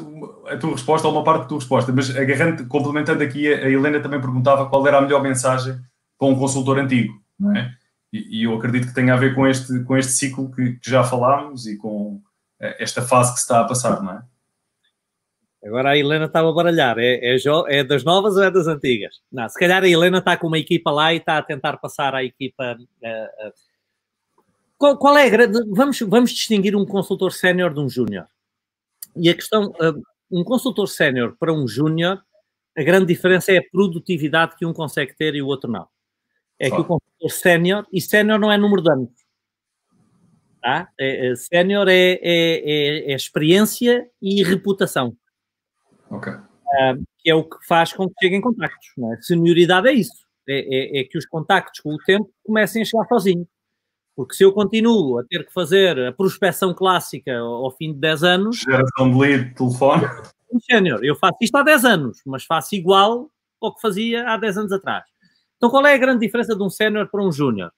[0.47, 4.01] a tua resposta ou uma parte da tua resposta, mas agarrando, complementando aqui, a Helena
[4.01, 5.79] também perguntava qual era a melhor mensagem
[6.19, 7.75] para um consultor antigo não é?
[8.13, 10.91] E, e, eu acredito que tenha a ver com este, com este ciclo que, que
[10.91, 12.21] já falámos e com
[12.59, 14.23] eh, esta fase que se está a passar, não é?
[15.65, 17.37] Agora a Helena estava a baralhar, é, é,
[17.69, 19.17] é, das novas ou é das antigas?
[19.31, 22.15] Não, se calhar a Helena está com uma equipa lá e está a tentar passar
[22.15, 22.79] à equipa.
[22.79, 23.53] Uh, uh.
[24.79, 25.59] Qual, qual, é a grande.
[25.71, 28.27] Vamos, vamos distinguir um consultor sénior de um júnior.
[29.17, 32.23] E a questão, uh, um consultor sénior para um júnior,
[32.77, 35.89] a grande diferença é a produtividade que um consegue ter e o outro não
[36.59, 39.11] é que o consultor sénior, e sénior não é número de anos.
[40.61, 40.89] Tá?
[40.99, 45.17] É, é, sénior é, é, é, é, experiência e reputação.
[46.11, 46.33] Ok.
[46.33, 48.89] Uh, que é o que faz com que cheguem contactos.
[48.97, 49.23] Não é?
[49.23, 50.27] Senioridade é isso.
[50.49, 53.47] É, é, que os contactos com o tempo comecem a chegar sozinhos.
[54.19, 58.25] Porque se eu continuo a ter que fazer a prospecção clássica ao fim de 10
[58.25, 58.57] anos.
[58.57, 60.03] Geração de lead, telefone.
[60.69, 64.59] Sénior, eu faço isto há 10 anos, mas faço igual ao que fazia há 10
[64.59, 65.05] anos atrás.
[65.57, 67.71] Então, qual é a grande diferença de um sénior para um júnior?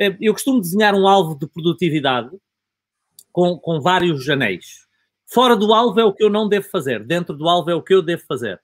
[0.00, 2.30] É, eu costumo desenhar um alvo de produtividade
[3.30, 4.86] com, com vários anéis.
[5.26, 7.82] Fora do alvo é o que eu não devo fazer, dentro do alvo é o
[7.82, 8.58] que eu devo fazer.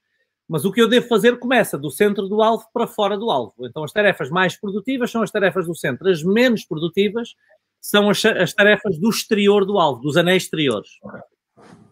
[0.53, 3.55] Mas o que eu devo fazer começa do centro do alvo para fora do alvo.
[3.61, 7.30] Então, as tarefas mais produtivas são as tarefas do centro, as menos produtivas
[7.80, 10.90] são as, as tarefas do exterior do alvo, dos anéis exteriores.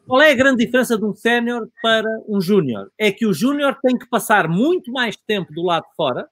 [0.06, 2.92] Qual é a grande diferença de um sénior para um júnior?
[2.98, 6.28] É que o júnior tem que passar muito mais tempo do lado de fora,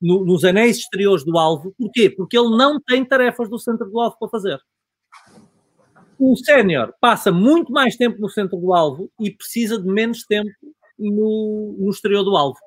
[0.00, 1.74] no, nos anéis exteriores do alvo.
[1.76, 2.08] Porquê?
[2.08, 4.58] Porque ele não tem tarefas do centro do alvo para fazer.
[6.18, 10.48] O sénior passa muito mais tempo no centro do alvo e precisa de menos tempo
[10.98, 12.58] no, no exterior do alvo.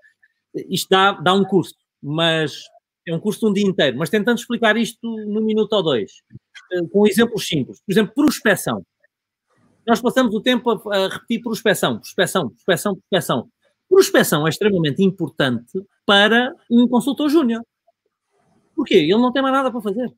[0.70, 2.64] Isto dá, dá um curso, mas
[3.08, 3.98] é um curso de um dia inteiro.
[3.98, 6.12] Mas tentando explicar isto num minuto ou dois,
[6.74, 7.80] eh, com exemplos simples.
[7.82, 8.84] Por exemplo, prospecção.
[9.86, 13.50] Nós passamos o tempo a, a repetir prospecção, prospecção, prospecção, prospecção.
[13.90, 17.64] Prospecção é extremamente importante para um consultor júnior.
[18.76, 18.96] Porquê?
[18.96, 20.14] Ele não tem mais nada para fazer.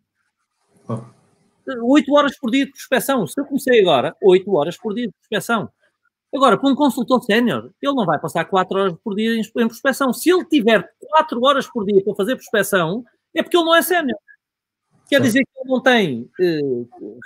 [1.84, 3.26] Oito horas por dia de prospecção.
[3.26, 5.70] Se eu comecei agora, oito horas por dia de prospecção.
[6.34, 10.13] Agora, para um consultor sénior, ele não vai passar quatro horas por dia em prospecção.
[10.13, 13.03] Se ele tiver quatro horas por dia para fazer prospecção,
[13.36, 14.17] é porque ele não é sénior.
[15.09, 16.59] Quer dizer que ele não tem eh,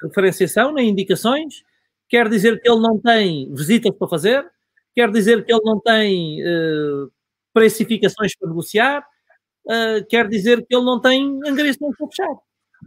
[0.02, 1.64] referenciação nem indicações,
[2.10, 4.52] quer dizer que ele não tem visitas para fazer,
[4.96, 7.12] quer dizer que ele não tem uh,
[7.54, 9.06] precificações para negociar,
[9.68, 12.36] uh, quer dizer que ele não tem angariações para fechar.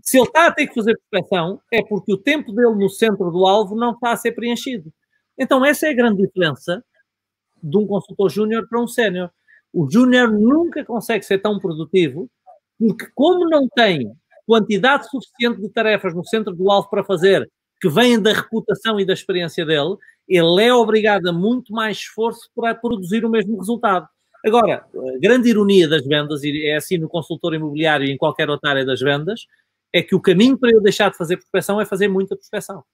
[0.02, 3.30] Se ele está a ter que fazer prospecção, é porque o tempo dele no centro
[3.30, 4.92] do alvo não está a ser preenchido.
[5.38, 6.84] Então, essa é a grande diferença
[7.62, 9.30] de um consultor júnior para um sénior.
[9.72, 12.28] O júnior nunca consegue ser tão produtivo,
[12.78, 14.12] porque, como não tem
[14.46, 17.48] quantidade suficiente de tarefas no centro do alvo para fazer,
[17.80, 22.50] que vêm da reputação e da experiência dele, ele é obrigado a muito mais esforço
[22.54, 24.08] para produzir o mesmo resultado.
[24.44, 28.48] Agora, a grande ironia das vendas, e é assim no consultor imobiliário e em qualquer
[28.48, 29.46] outra área das vendas,
[29.92, 32.84] é que o caminho para eu deixar de fazer prospecção é fazer muita prospecção.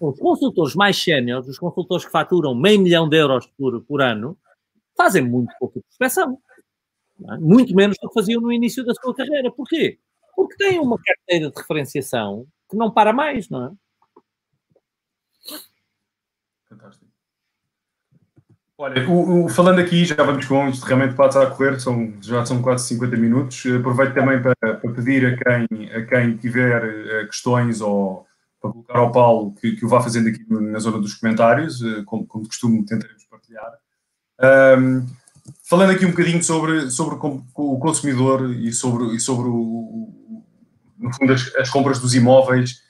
[0.00, 4.38] Os consultores mais séniores, os consultores que faturam meio milhão de euros por, por ano,
[4.96, 6.38] fazem muito pouca prospecção.
[7.30, 7.38] É?
[7.38, 9.50] Muito menos do que faziam no início da sua carreira.
[9.50, 9.98] Porquê?
[10.34, 13.70] Porque têm uma carteira de referenciação que não para mais, não é?
[16.68, 17.06] Fantástico.
[18.78, 22.44] Olha, o, o, falando aqui, já vamos com isto realmente passa a correr, são, já
[22.44, 23.64] são quase 50 minutos.
[23.64, 28.25] Aproveito também para, para pedir a quem, a quem tiver uh, questões ou
[28.66, 32.04] para colocar ao Paulo que, que o vá fazendo aqui na zona dos comentários, uh,
[32.04, 33.72] como, como de costume tentaremos partilhar.
[34.78, 35.06] Um,
[35.68, 40.44] falando aqui um bocadinho sobre, sobre o consumidor e sobre, e sobre o,
[40.98, 42.86] no fundo, as, as compras dos imóveis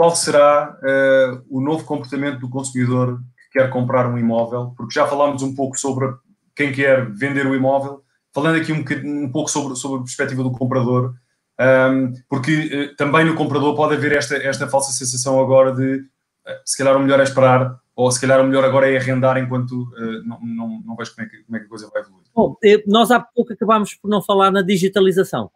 [0.00, 3.20] qual será uh, o novo comportamento do consumidor
[3.52, 6.08] quer comprar um imóvel, porque já falámos um pouco sobre
[6.56, 8.02] quem quer vender o imóvel,
[8.32, 8.82] falando aqui um,
[9.24, 11.14] um pouco sobre, sobre a perspectiva do comprador,
[11.60, 16.60] um, porque uh, também no comprador pode haver esta, esta falsa sensação agora de uh,
[16.64, 19.72] se calhar o melhor é esperar, ou se calhar o melhor agora é arrendar enquanto
[19.72, 22.24] uh, não, não, não vejo como é, que, como é que a coisa vai evoluir.
[22.34, 22.56] Bom,
[22.86, 25.50] nós há pouco acabámos por não falar na digitalização.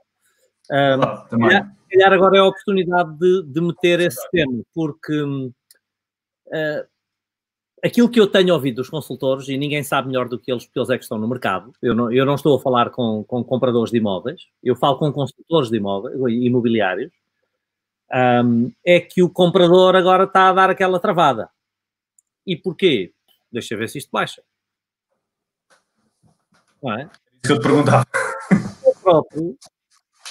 [0.70, 1.50] Um, claro, também.
[1.50, 5.54] Se calhar agora é a oportunidade de, de meter esse tema, porque uh,
[7.84, 10.78] aquilo que eu tenho ouvido dos consultores, e ninguém sabe melhor do que eles, porque
[10.78, 13.44] eles é que estão no mercado, eu não, eu não estou a falar com, com
[13.44, 17.12] compradores de imóveis, eu falo com consultores de imóveis, imobiliários,
[18.44, 21.50] um, é que o comprador agora está a dar aquela travada.
[22.46, 23.12] E porquê?
[23.52, 24.42] Deixa eu ver se isto baixa.
[26.82, 27.02] Não é?
[27.02, 28.06] Isso que eu te perguntava.
[28.84, 29.58] Eu próprio,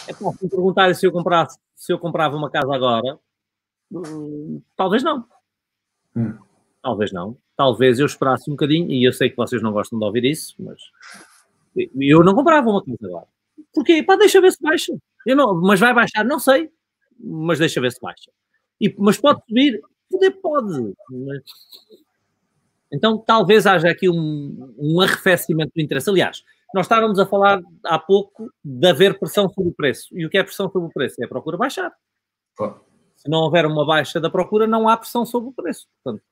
[0.07, 3.19] é para me perguntar se eu, comprasse, se eu comprava uma casa agora,
[3.91, 5.27] hum, talvez não.
[6.15, 6.37] Hum.
[6.81, 7.37] Talvez não.
[7.55, 10.55] Talvez eu esperasse um bocadinho, e eu sei que vocês não gostam de ouvir isso,
[10.59, 10.81] mas
[11.99, 13.27] eu não comprava uma casa agora.
[13.73, 14.03] Porquê?
[14.03, 14.93] Pá, deixa ver se baixa.
[15.25, 16.23] Eu não, mas vai baixar?
[16.23, 16.69] Não sei,
[17.19, 18.31] mas deixa ver se baixa.
[18.79, 19.81] E, mas pode subir?
[20.09, 20.93] Poder pode.
[21.09, 21.43] Mas...
[22.91, 26.09] Então talvez haja aqui um, um arrefecimento do interesse.
[26.09, 26.43] Aliás,
[26.73, 30.07] nós estávamos a falar há pouco de haver pressão sobre o preço.
[30.17, 31.21] E o que é pressão sobre o preço?
[31.21, 31.91] É a procura baixar.
[32.55, 32.81] Claro.
[33.15, 35.87] Se não houver uma baixa da procura, não há pressão sobre o preço.
[36.03, 36.23] Portanto,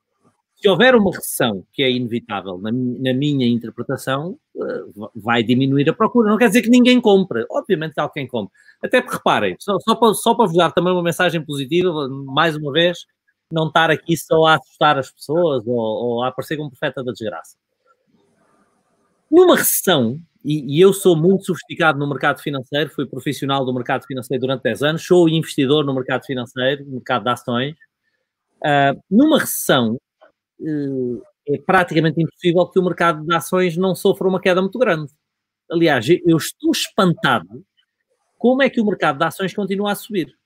[0.62, 5.92] se houver uma recessão, que é inevitável na, na, minha interpretação, eh, vai diminuir a
[5.92, 6.30] procura.
[6.30, 7.44] Não quer dizer que ninguém compre.
[7.50, 8.54] Obviamente que alguém compre.
[8.80, 12.56] Até porque, reparem, só, só, para, só para vos dar também uma mensagem positiva, mais
[12.56, 12.98] uma vez,
[13.50, 17.10] não estar aqui só a assustar as pessoas ou, ou a aparecer como profeta da
[17.10, 17.56] desgraça.
[19.28, 24.06] Numa recessão, e, e, eu sou muito sofisticado no mercado financeiro, fui profissional do mercado
[24.06, 27.76] financeiro durante 10 anos, sou investidor no mercado financeiro, no mercado de ações.
[28.64, 29.98] Uh, numa recessão,
[31.48, 35.12] é praticamente impossível que o mercado de ações não sofra uma queda muito grande.
[35.70, 37.64] Aliás, eu estou espantado
[38.38, 40.36] como é que o mercado de ações continua a subir.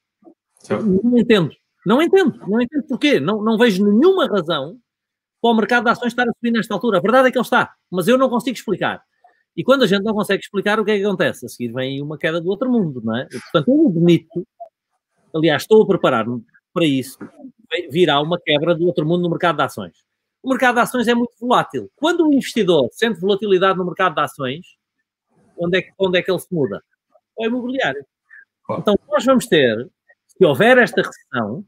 [0.71, 1.55] Não entendo.
[1.85, 2.39] Não entendo.
[2.47, 3.21] Não entendo porquê.
[3.21, 4.79] Não, não vejo nenhuma razão
[5.41, 6.99] para o mercado de ações estar a subir nesta altura.
[6.99, 9.03] A verdade é que ele está, mas eu não consigo explicar.
[9.57, 11.47] E quando a gente não consegue explicar, o que é que acontece?
[11.47, 13.27] A seguir vem uma queda do outro mundo, não é?
[13.27, 14.47] Portanto, eu admito,
[15.35, 16.45] aliás, estou a preparar-me
[16.75, 17.19] para isso,
[17.91, 20.06] virá uma quebra do outro mundo no mercado de ações.
[20.47, 21.91] O mercado de ações é muito volátil.
[21.97, 24.65] Quando o investidor sente volatilidade no mercado de ações,
[25.59, 26.81] onde é que, onde é que ele se muda?
[27.37, 28.07] Ao imobiliário.
[28.79, 29.91] Então, nós vamos ter,
[30.29, 31.65] se houver esta recessão,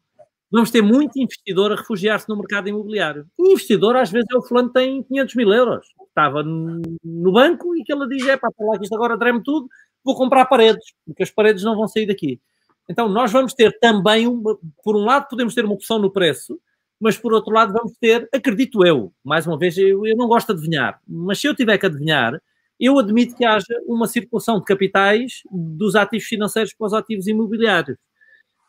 [0.49, 3.26] vamos ter muito investidor a refugiar-se no mercado imobiliário.
[3.37, 5.89] O investidor, às vezes, é o fulano que tem 500 mil euros.
[6.07, 9.68] Estava no banco e que ele diz, é pá, lá que isto agora treme tudo,
[10.05, 12.41] vou comprar paredes, porque as paredes não vão sair daqui.
[12.89, 16.61] Então, nós vamos ter também, uma, por um lado, podemos ter uma opção no preço,
[17.01, 20.49] mas por outro lado, vamos ter, acredito eu, mais uma vez, eu, eu não gosto
[20.49, 22.40] de adivinhar, mas se eu tiver que adivinhar,
[22.78, 27.99] eu admito que haja uma circulação de capitais dos ativos financeiros para os ativos imobiliários.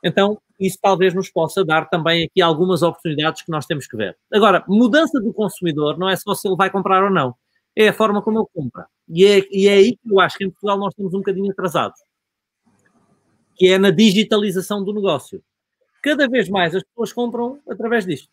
[0.03, 4.17] Então, isso talvez nos possa dar também aqui algumas oportunidades que nós temos que ver.
[4.31, 7.35] Agora, mudança do consumidor não é só se ele vai comprar ou não,
[7.75, 8.87] é a forma como ele compra.
[9.07, 11.51] E é, e é aí que eu acho que em Portugal nós estamos um bocadinho
[11.51, 11.99] atrasados,
[13.55, 15.43] que é na digitalização do negócio.
[16.03, 18.29] Cada vez mais as pessoas compram através disto.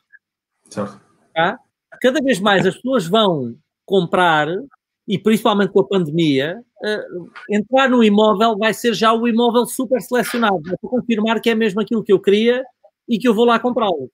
[0.68, 1.00] Certo.
[1.34, 1.58] Tá?
[2.00, 4.48] Cada vez mais as pessoas vão comprar
[5.08, 10.00] e principalmente com a pandemia, uh, entrar no imóvel vai ser já o imóvel super
[10.00, 10.60] selecionado.
[10.62, 12.64] Para confirmar que é mesmo aquilo que eu queria
[13.08, 14.10] e que eu vou lá comprá-lo.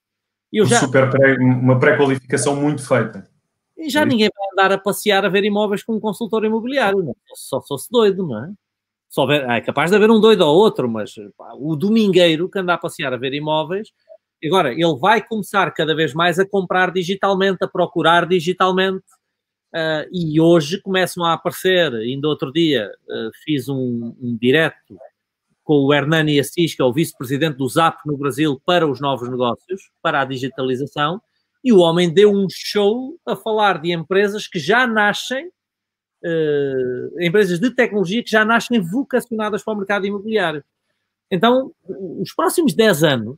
[0.53, 0.87] Um já...
[0.87, 3.27] pré, uma pré-qualificação muito feita.
[3.75, 7.01] E já ninguém vai andar a passear a ver imóveis com um consultor imobiliário.
[7.01, 7.15] Não?
[7.33, 8.51] Só se fosse doido, não é?
[9.13, 12.57] Só ver, é capaz de haver um doido ou outro, mas pá, o domingueiro que
[12.57, 13.89] anda a passear a ver imóveis,
[14.43, 19.05] agora ele vai começar cada vez mais a comprar digitalmente, a procurar digitalmente
[19.73, 24.95] Uh, e hoje começam a aparecer, ainda outro dia uh, fiz um, um direto
[25.63, 29.27] com o Hernani Assis, que é o vice-presidente do ZAP no Brasil para os novos
[29.27, 31.19] negócios, para a digitalização,
[31.63, 35.49] e o homem deu um show a falar de empresas que já nascem,
[36.23, 40.63] uh, empresas de tecnologia que já nascem vocacionadas para o mercado imobiliário.
[41.29, 43.37] Então, os próximos 10 anos,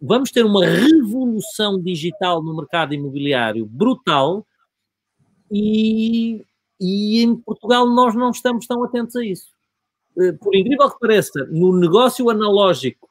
[0.00, 4.46] vamos ter uma revolução digital no mercado imobiliário brutal,
[5.50, 6.44] e,
[6.80, 9.48] e em Portugal nós não estamos tão atentos a isso.
[10.18, 13.08] Eh, por incrível que pareça, no negócio analógico,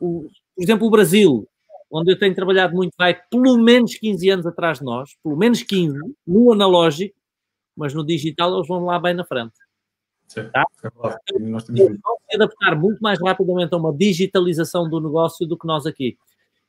[0.00, 1.48] o, por exemplo, o Brasil,
[1.90, 5.62] onde eu tenho trabalhado muito, vai pelo menos 15 anos atrás de nós, pelo menos
[5.62, 7.14] 15, no analógico,
[7.76, 9.54] mas no digital eles vão lá bem na frente.
[10.26, 10.64] Sim, tá?
[10.82, 15.66] é Nós temos que adaptar muito mais rapidamente a uma digitalização do negócio do que
[15.66, 16.16] nós aqui.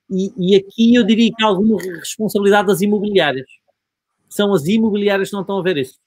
[0.09, 3.47] e, e, aqui eu diria que há alguma responsabilidade das imobiliárias.
[4.29, 5.99] São as imobiliárias que não estão a ver isso.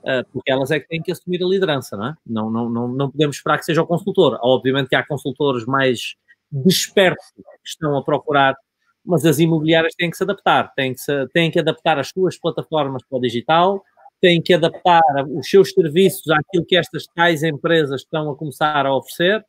[0.00, 2.14] Uh, porque elas é que têm que assumir a liderança, não é?
[2.26, 4.38] Não, não, não, não podemos esperar que seja o consultor.
[4.42, 6.14] Obviamente que há consultores mais
[6.50, 8.56] despertos que estão a procurar,
[9.04, 12.38] mas as imobiliárias têm que se adaptar, têm que, se, têm que adaptar as suas
[12.38, 13.82] plataformas para o digital,
[14.20, 18.94] têm que adaptar os seus serviços àquilo que estas tais empresas estão a começar a
[18.94, 19.44] oferecer,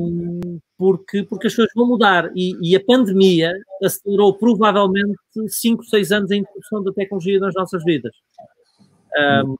[0.00, 3.52] um, porque, porque as coisas vão mudar e, e, a pandemia
[3.82, 5.16] acelerou provavelmente
[5.48, 8.12] 5, 6 anos a introdução da tecnologia nas nossas vidas.
[9.16, 9.56] Um,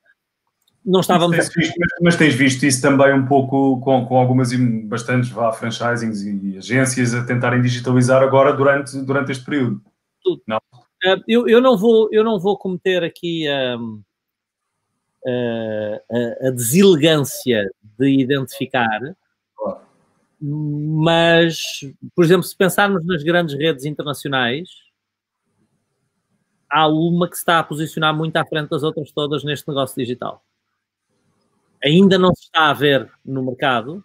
[0.84, 1.36] não estávamos.
[1.36, 4.52] Mas tens, visto, mas tens visto isso também um pouco com, com algumas
[4.84, 9.80] bastantes vá, franchisings e agências a tentarem digitalizar agora durante, durante este período?
[10.22, 10.42] Tudo.
[10.46, 10.60] Não?
[11.04, 13.46] Uh, eu, eu, não vou, eu não vou cometer aqui
[13.78, 14.02] um,
[15.26, 19.00] a, a, deselegância de identificar,
[20.40, 21.80] mas,
[22.14, 24.68] por exemplo, se pensarmos nas grandes redes internacionais,
[26.70, 29.96] há uma que se está a posicionar muito à frente das outras todas neste negócio
[29.96, 30.44] digital.
[31.82, 34.04] Ainda não se está a ver no mercado,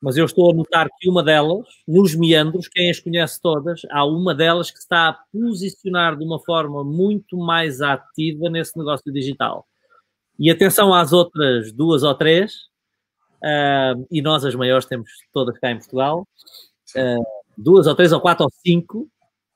[0.00, 4.04] mas eu estou a notar que uma delas, nos meandros, quem as conhece todas, há
[4.04, 9.66] uma delas que está a posicionar de uma forma muito mais ativa nesse negócio digital.
[10.38, 12.54] E atenção às outras duas ou três,
[13.44, 16.26] uh, e nós as maiores temos todas cá em Portugal,
[16.96, 17.24] uh,
[17.58, 19.06] duas ou três ou quatro ou cinco,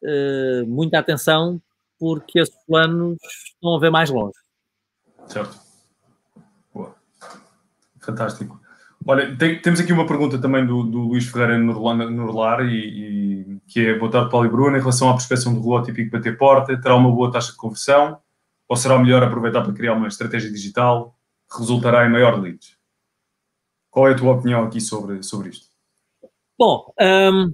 [0.03, 1.59] uh, muita atenção,
[1.99, 3.17] porque esses planos
[3.55, 4.37] estão a ver mais longe.
[5.27, 5.59] Certo.
[6.75, 6.95] Boa.
[7.99, 8.64] Fantástico.
[9.07, 13.87] Olha, tem, temos aqui uma pergunta também do, do Luís Ferreira Nurlar, e, e, que
[13.87, 16.81] é, boa tarde, Paulo e Bruno, em relação à prospecção do relógio típico bater porta,
[16.81, 18.19] terá uma boa taxa de conversão
[18.67, 21.15] ou será melhor aproveitar para criar uma estratégia digital
[21.51, 22.79] que resultará em maior leads?
[23.91, 25.67] Qual é a tua opinião aqui sobre, sobre isto?
[26.59, 27.53] Bom, um,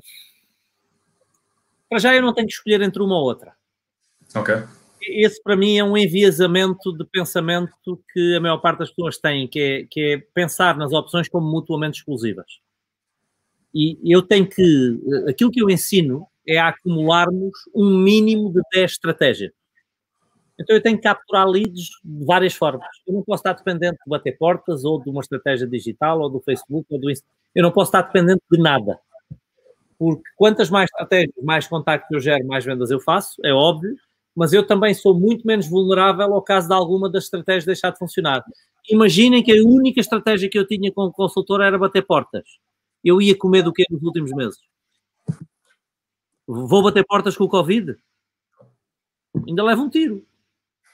[1.88, 3.54] para já eu não tenho que escolher entre uma ou outra.
[4.34, 4.54] Ok.
[5.02, 7.72] Esse para mim é um enviesamento de pensamento
[8.12, 11.50] que a maior parte das pessoas tem, que é, que é pensar nas opções como
[11.50, 12.46] mutuamente exclusivas.
[13.74, 15.00] E eu tenho que.
[15.28, 19.52] Aquilo que eu ensino é acumularmos um mínimo de 10 estratégias.
[20.58, 22.88] Então eu tenho que capturar leads de várias formas.
[23.06, 26.40] Eu não posso estar dependente de bater portas ou de uma estratégia digital ou do
[26.40, 27.34] Facebook ou do Instagram.
[27.54, 28.98] Eu não posso estar dependente de nada.
[29.98, 33.94] Porque quantas mais estratégias, mais contactos eu gero, mais vendas eu faço, é óbvio,
[34.36, 37.98] mas eu também sou muito menos vulnerável ao caso de alguma das estratégias deixar de
[37.98, 38.44] funcionar.
[38.90, 42.44] Imaginem que a única estratégia que eu tinha como consultor era bater portas.
[43.04, 44.58] Eu ia comer do que nos últimos meses?
[46.46, 47.96] Vou bater portas com o Covid?
[49.46, 50.24] Ainda levo um tiro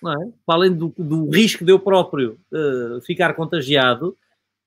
[0.03, 0.33] não é?
[0.45, 4.17] Para além do, do risco de eu próprio uh, ficar contagiado,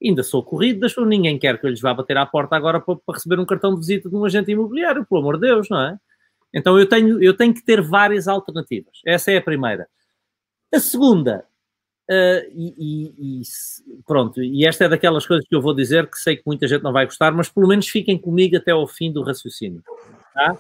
[0.04, 1.08] ainda sou corrido pessoas.
[1.08, 3.74] Ninguém quer que eu lhes vá bater à porta agora para, para, receber um cartão
[3.74, 5.98] de visita de um agente imobiliário, pelo amor de Deus, não é?
[6.54, 9.00] Então eu tenho, eu tenho que ter várias alternativas.
[9.06, 9.88] Essa é a primeira.
[10.74, 11.46] A segunda,
[12.10, 16.18] uh, e, e, e, pronto, e esta é daquelas coisas que eu vou dizer que
[16.18, 19.12] sei que muita gente não vai gostar, mas pelo menos fiquem comigo até ao fim
[19.12, 19.84] do raciocínio.
[20.34, 20.58] Tá?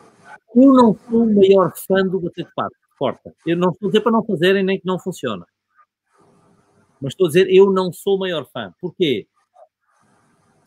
[0.56, 3.34] Eu não sou o maior fã do bater de pato porta.
[3.46, 5.46] Eu não estou a dizer para não fazerem nem que não funciona.
[7.02, 8.74] Mas estou a dizer, eu não sou o maior fã.
[8.82, 9.26] Porquê?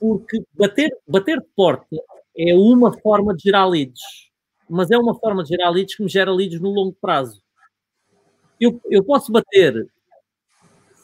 [0.01, 1.95] Porque bater, bater de porta
[2.37, 4.01] é uma forma de gerar leads.
[4.73, 7.43] Mas é uma forma de gerar leads que me gera leads no longo prazo.
[8.59, 9.87] Eu, eu posso bater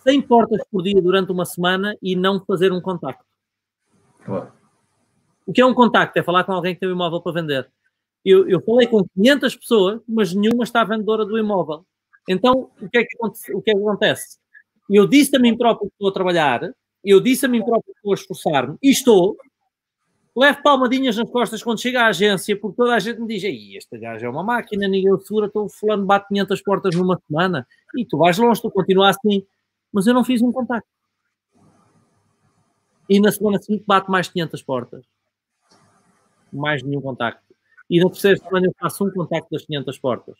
[0.04, 3.24] 100 portas por dia durante uma semana e não fazer um contacto.
[4.24, 4.50] Claro.
[5.46, 6.18] O que é um contacto?
[6.18, 7.70] É falar com alguém que tem um imóvel para vender.
[8.24, 11.84] Eu, eu falei com 500 pessoas, mas nenhuma está vendedora do imóvel.
[12.26, 13.16] Então, o que é que,
[13.54, 14.38] o que, é que acontece?
[14.88, 16.72] Eu disse a mim próprio que estou a trabalhar,
[17.04, 19.36] eu disse a mim próprio que estou a esforçar-me, e estou,
[20.38, 23.76] levo palmadinhas nas costas quando chego à agência, porque toda a gente me diz, Ei,
[23.76, 27.66] este gajo é uma máquina, ninguém segura, estou fulano, bate 500 portas numa semana,
[27.96, 29.44] e tu vais longe, tu continuas assim,
[29.92, 30.88] mas eu não fiz um contacto.
[33.08, 35.04] E na semana seguinte bate mais 500 portas.
[36.52, 37.48] Mais nenhum contacto
[37.90, 40.36] e na terceira semana eu faço um contacto das 500 portas.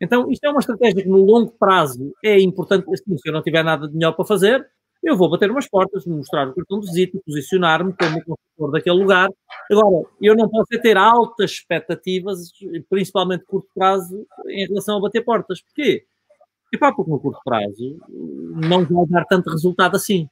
[0.00, 2.86] Então, isto é uma estratégia que no longo prazo é importante.
[2.92, 4.68] Assim, se eu não tiver nada de melhor para fazer,
[5.02, 9.28] eu vou bater umas portas, mostrar o cartão de visita, posicionar-me como consultor daquele lugar.
[9.70, 12.50] Agora, eu não posso é ter altas expectativas,
[12.90, 15.60] principalmente curto prazo, em relação a bater portas.
[15.62, 16.04] Porquê?
[16.72, 20.28] Epá, porque no curto prazo não vai dar tanto resultado assim.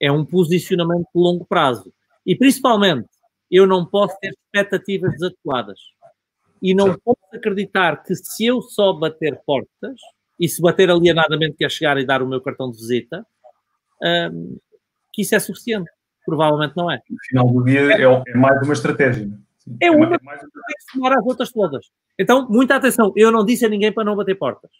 [0.00, 1.92] É um posicionamento de longo prazo.
[2.24, 3.08] E principalmente,
[3.50, 5.78] eu não posso ter expectativas desadequadas
[6.60, 7.02] e não certo.
[7.04, 10.00] posso acreditar que se eu só bater portas
[10.38, 13.24] e se bater alienadamente que é chegar e dar o meu cartão de visita,
[14.02, 14.58] um,
[15.12, 15.90] que isso é suficiente.
[16.24, 17.00] Provavelmente não é.
[17.08, 19.30] No final do dia é, é mais uma estratégia.
[19.80, 21.86] É uma que tem que somar as outras todas.
[22.18, 23.12] Então, muita atenção.
[23.16, 24.70] Eu não disse a ninguém para não bater portas.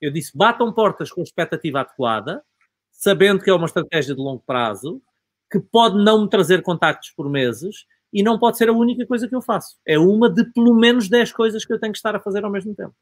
[0.00, 2.42] Eu disse, batam portas com a expectativa adequada,
[2.90, 5.02] sabendo que é uma estratégia de longo prazo,
[5.50, 9.28] que pode não me trazer contactos por meses e não pode ser a única coisa
[9.28, 9.78] que eu faço.
[9.86, 12.50] É uma de pelo menos 10 coisas que eu tenho que estar a fazer ao
[12.50, 12.94] mesmo tempo.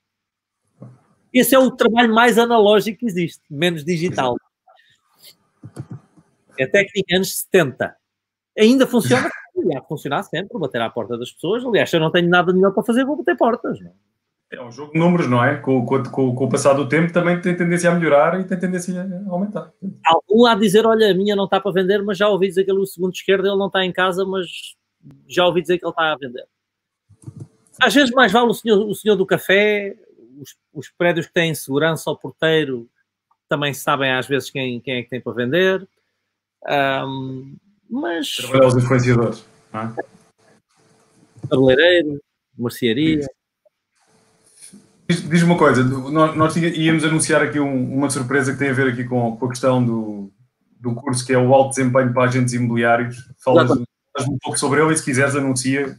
[1.33, 4.37] Esse é o trabalho mais analógico que existe, menos digital.
[6.59, 7.97] É técnica anos 70.
[8.59, 11.65] Ainda funciona, ia funcionar sempre, bater à porta das pessoas.
[11.65, 13.81] Aliás, se eu não tenho nada melhor para fazer, vou bater portas.
[13.81, 13.91] Não?
[14.51, 14.57] É?
[14.57, 15.57] é um jogo de números, não é?
[15.57, 18.59] Com, com, com, com, o passar do tempo também tem tendência a melhorar e tem
[18.59, 19.73] tendência a aumentar.
[20.05, 22.71] Algum lá dizer, olha, a minha não está para vender, mas já ouvi dizer que
[22.71, 24.47] ele, o segundo esquerdo, ele não está em casa, mas
[25.29, 26.47] já ouvi dizer que ele está a vender.
[27.81, 29.95] Às vezes mais vale o senhor, o senhor do café,
[30.41, 32.89] os, os prédios que têm segurança ao porteiro
[33.49, 35.87] também sabem às vezes quem, quem é que tem para vender.
[36.67, 37.57] Um,
[37.91, 38.29] mas.
[38.37, 39.45] Trabalhar os influenciadores.
[39.73, 41.49] É?
[41.49, 42.21] Cabeleireiro,
[42.57, 43.27] mercearia.
[45.09, 48.89] Diz-me uma coisa, nós, nós, íamos anunciar aqui um, uma surpresa que tem a ver
[48.93, 50.31] aqui com, com a questão do,
[50.79, 53.17] do curso que é o alto desempenho para agentes imobiliários.
[53.43, 55.97] Falas, falas um pouco sobre ele e se quiseres anuncia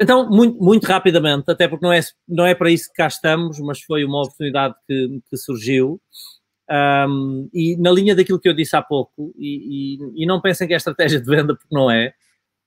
[0.00, 3.58] então, muito, muito rapidamente, até porque não é, não é para isso que cá estamos,
[3.58, 6.00] mas foi uma oportunidade que, que surgiu.
[6.70, 10.68] Um, e na linha daquilo que eu disse há pouco, e, e, e não pensem
[10.68, 12.12] que é estratégia de venda, porque não é,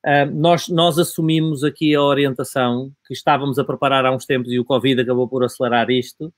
[0.06, 4.60] um, nós, nós assumimos aqui a orientação que estávamos a preparar há uns tempos e
[4.60, 6.34] o Covid acabou por acelerar isto,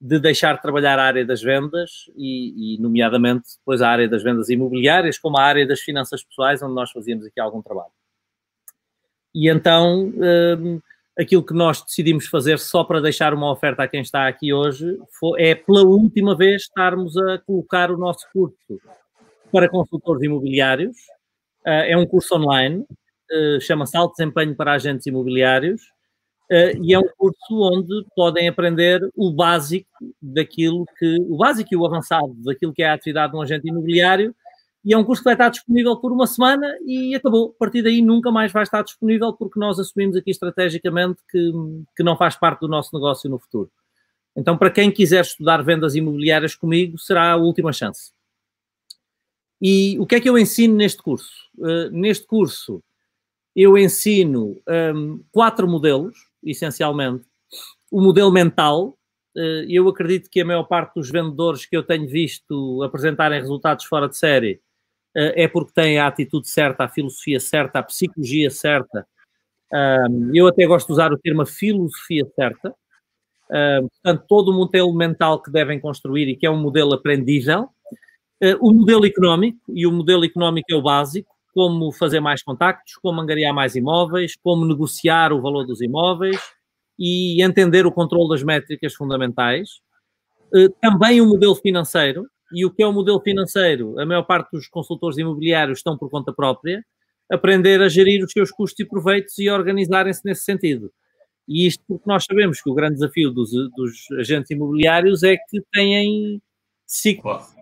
[0.00, 4.22] de deixar de trabalhar a área das vendas e, e, nomeadamente, depois a área das
[4.22, 7.92] vendas imobiliárias, como a área das finanças pessoais, onde nós fazíamos aqui algum trabalho.
[9.34, 10.12] E então,
[10.58, 10.80] um,
[11.18, 14.98] aquilo que nós decidimos fazer só para deixar uma oferta a quem está aqui hoje
[15.18, 18.80] foi, é pela última vez estarmos a colocar o nosso curso
[19.52, 20.96] para consultores imobiliários.
[21.66, 25.82] Uh, é um curso online, uh, chama-se Alto Desempenho para Agentes Imobiliários.
[26.50, 29.88] Uh, e é um curso onde podem aprender o básico
[30.20, 33.68] daquilo que, o básico e o avançado daquilo que é a atividade de um agente
[33.68, 34.34] imobiliário
[34.84, 37.54] e é um curso que vai estar disponível por uma semana e acabou.
[37.54, 41.52] A partir daí nunca mais vai estar disponível porque nós assumimos aqui estrategicamente que,
[41.96, 43.70] que não faz parte do nosso negócio no futuro.
[44.34, 48.12] Então, para quem quiser estudar vendas imobiliárias comigo, será a última chance.
[49.60, 51.30] E o que é que eu ensino neste curso?
[51.56, 52.82] Uh, neste curso,
[53.54, 54.60] eu ensino
[54.96, 57.24] um, quatro modelos, essencialmente.
[57.88, 58.98] O modelo mental,
[59.36, 63.84] uh, eu acredito que a maior parte dos vendedores que eu tenho visto apresentarem resultados
[63.84, 64.71] fora de série eh,
[65.14, 69.06] é porque tem a atitude certa, a filosofia certa, a psicologia certa.
[70.34, 72.74] eu até gosto de usar o termo filosofia certa.
[73.48, 77.68] portanto, todo o modelo mental que devem construir e que é um modelo aprendível.
[78.42, 82.94] Eh, o modelo económico, e o modelo económico é o básico, como fazer mais contactos,
[82.96, 86.36] como angariar mais imóveis, como negociar o valor dos imóveis
[86.98, 89.80] e entender o controle das métricas fundamentais.
[90.54, 93.98] Eh, também o modelo financeiro, e o que é o modelo financeiro?
[93.98, 96.84] A maior parte dos consultores imobiliários estão por conta própria,
[97.30, 100.92] aprender a gerir os seus custos e proveitos e organizarem-se nesse sentido.
[101.48, 105.60] E isto porque nós sabemos que o grande desafio dos, dos agentes imobiliários é que
[105.72, 106.40] têm
[106.86, 107.54] ciclos.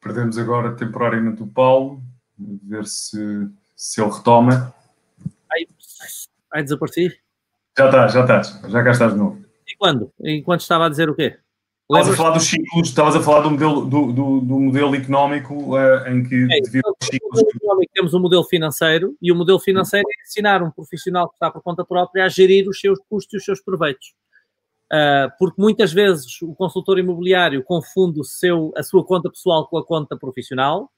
[0.00, 2.02] Perdemos agora temporariamente o Paulo,
[2.36, 4.74] ver se, se ele retoma.
[5.52, 5.66] Ai,
[6.52, 7.20] ai desapareci.
[7.76, 9.42] Já estás, já estás, já cá estás de novo.
[9.66, 10.12] E quando?
[10.20, 11.38] Enquanto estava a dizer o quê?
[11.90, 15.76] Estavas a falar dos ciclos, estavas a falar do modelo, do, do, do modelo económico
[15.76, 17.42] uh, em que é, devido aos ciclos.
[17.92, 21.50] Temos o um modelo financeiro e o modelo financeiro é ensinar um profissional que está
[21.50, 24.14] por conta própria a gerir os seus custos e os seus proveitos.
[24.92, 29.78] Uh, porque muitas vezes o consultor imobiliário confunde o seu, a sua conta pessoal com
[29.78, 30.90] a conta profissional,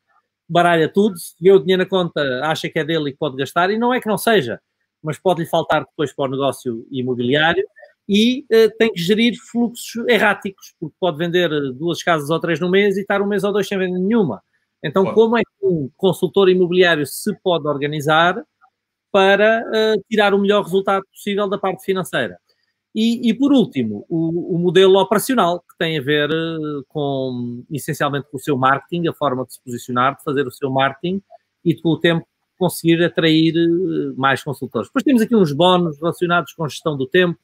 [0.49, 3.79] baralha tudo, vê o dinheiro na conta, acha que é dele e pode gastar, e
[3.79, 4.61] não é que não seja
[5.05, 7.65] mas pode-lhe faltar depois para o negócio imobiliário
[8.09, 12.71] e uh, tem que gerir fluxos erráticos, porque pode vender duas casas ou três no
[12.71, 14.43] mês e estar um mês ou dois sem vender nenhuma.
[14.83, 15.17] Então, claro.
[15.17, 18.43] como é que um consultor imobiliário se pode organizar
[19.11, 22.39] para uh, tirar o melhor resultado possível da parte financeira?
[22.95, 28.29] E, e por último, o, o, modelo operacional, que tem a ver uh, com, essencialmente,
[28.31, 31.21] com o seu marketing, a forma de se posicionar, de fazer o seu marketing
[31.65, 32.25] e, com o tempo,
[32.59, 34.89] conseguir atrair eh, mais consultores.
[34.89, 37.39] Depois temos aqui uns bónus relacionados com gestão do tempo,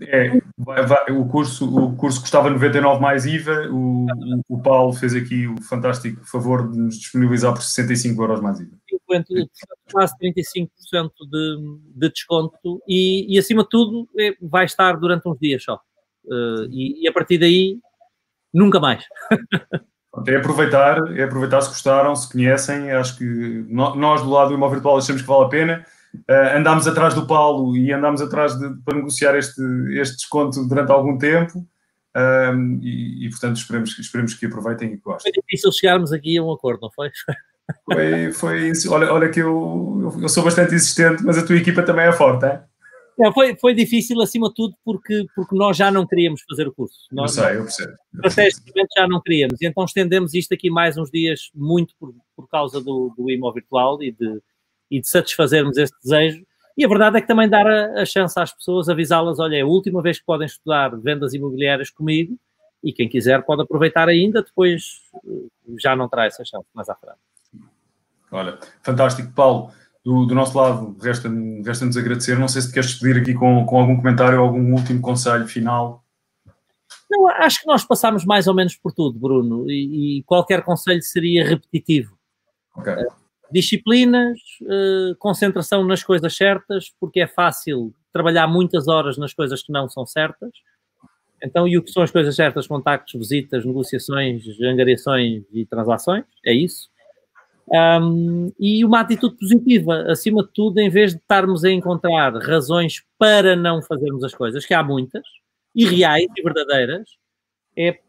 [0.02, 4.06] É, vai, vai, o, curso, o curso custava 99 mais IVA, o,
[4.50, 8.78] o, Paulo fez aqui o fantástico favor de nos disponibilizar por 65 euros mais IVA.
[9.92, 15.40] Quase 35% de, de desconto e, e, acima de tudo, é, vai estar durante uns
[15.40, 15.80] dias só.
[16.26, 17.80] Uh, e, e, a partir daí,
[18.54, 19.06] nunca mais.
[20.28, 22.92] É aproveitar, é aproveitar se gostaram, se conhecem.
[22.92, 25.86] Acho que nós do lado do imóvel virtual achamos que vale a pena
[26.30, 29.62] Uh, andámos atrás do Paulo e andámos atrás de, para negociar este,
[30.00, 31.66] este desconto durante algum tempo.
[32.16, 35.34] Um, e, e, portanto esperemos, esperemos que aproveitem e que gostem.
[35.34, 37.10] Foi difícil chegarmos aqui a um acordo, não foi?
[37.84, 38.94] Foi, foi isso.
[38.94, 42.46] Olha, olha que eu, eu sou bastante insistente, mas a tua equipa também é forte,
[42.46, 42.64] é?
[43.20, 46.74] É, foi, foi difícil acima de tudo porque, porque nós já não queríamos fazer o
[46.74, 47.08] curso.
[47.12, 47.94] Nós, eu sei, eu percebo.
[48.26, 49.62] Estrategicamente já não queríamos.
[49.62, 53.52] E então estendemos isto aqui mais uns dias muito por, por causa do, do IMO
[53.54, 54.42] virtual e de,
[54.90, 56.46] e de satisfazermos esse desejo.
[56.78, 59.62] E a verdade é que também dar a, a chance às pessoas, avisá-las, olha, é
[59.62, 62.38] a última vez que podem estudar vendas imobiliárias comigo
[62.84, 65.48] e quem quiser pode aproveitar ainda, depois eh,
[65.80, 67.18] já não terá essa chance mais à frente.
[68.32, 69.32] Olha, fantástico.
[69.34, 69.72] Paulo,
[70.04, 72.38] do, do nosso lado, resta-nos resta agradecer.
[72.38, 76.04] Não sei se queres despedir aqui com, com algum comentário ou algum último conselho final.
[77.10, 81.02] Não, acho que nós passámos mais ou menos por tudo, Bruno, e, e qualquer conselho
[81.02, 82.18] seria repetitivo.
[82.76, 82.96] Okay.
[83.56, 89.72] Disciplinas, uh, concentração nas coisas certas, porque é fácil trabalhar muitas horas nas coisas que
[89.72, 90.52] não são certas.
[91.42, 92.68] Então, e o que são as coisas certas?
[92.68, 96.90] Contactos, visitas, negociações, angariações e transações, é isso.
[97.70, 103.06] Um, e uma atitude positiva, acima de tudo, em vez de estarmos a encontrar razões
[103.18, 105.24] para não fazermos as coisas, que há muitas,
[105.74, 107.08] e reais e verdadeiras,
[107.78, 108.00] é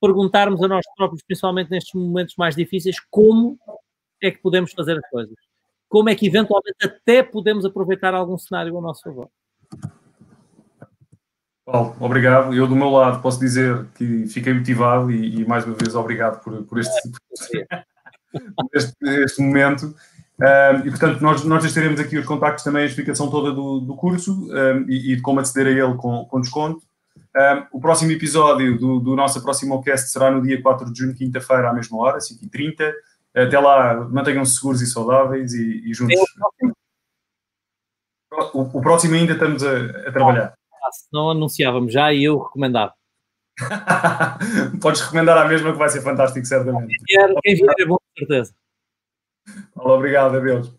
[0.00, 3.56] perguntarmos a nós próprios, principalmente nestes momentos mais difíceis, como
[4.22, 5.36] é que podemos fazer as coisas?
[5.88, 9.28] Como é que eventualmente até podemos aproveitar algum cenário ao nosso favor?
[11.64, 12.54] Paulo, obrigado.
[12.54, 16.40] Eu, do meu lado, posso dizer que fiquei motivado e, e mais uma vez, obrigado
[16.42, 17.10] por, por este,
[18.72, 19.94] este, este, momento.
[20.40, 23.96] Um, e, portanto, nós, nós estaremos aqui os contactos também, a explicação toda do, do
[23.96, 26.82] curso um, e, e, de como aceder a ele com, com desconto.
[27.36, 31.14] Um, o próximo episódio do, do nosso próximo cast será no dia 4 de junho,
[31.14, 32.92] quinta-feira, à mesma hora, 5h30.
[33.36, 36.16] Até lá, mantenham-se seguros e saudáveis e, e juntos.
[38.54, 40.54] O, o, próximo ainda estamos a, a trabalhar.
[40.72, 42.94] Ah, se não anunciávamos já e eu recomendava.
[44.80, 46.96] Podes recomendar a mesma que vai ser fantástico, certamente.
[47.06, 48.54] Quem vier, quem vier é bom, com certeza.
[49.74, 50.74] Olá, obrigado, adeus.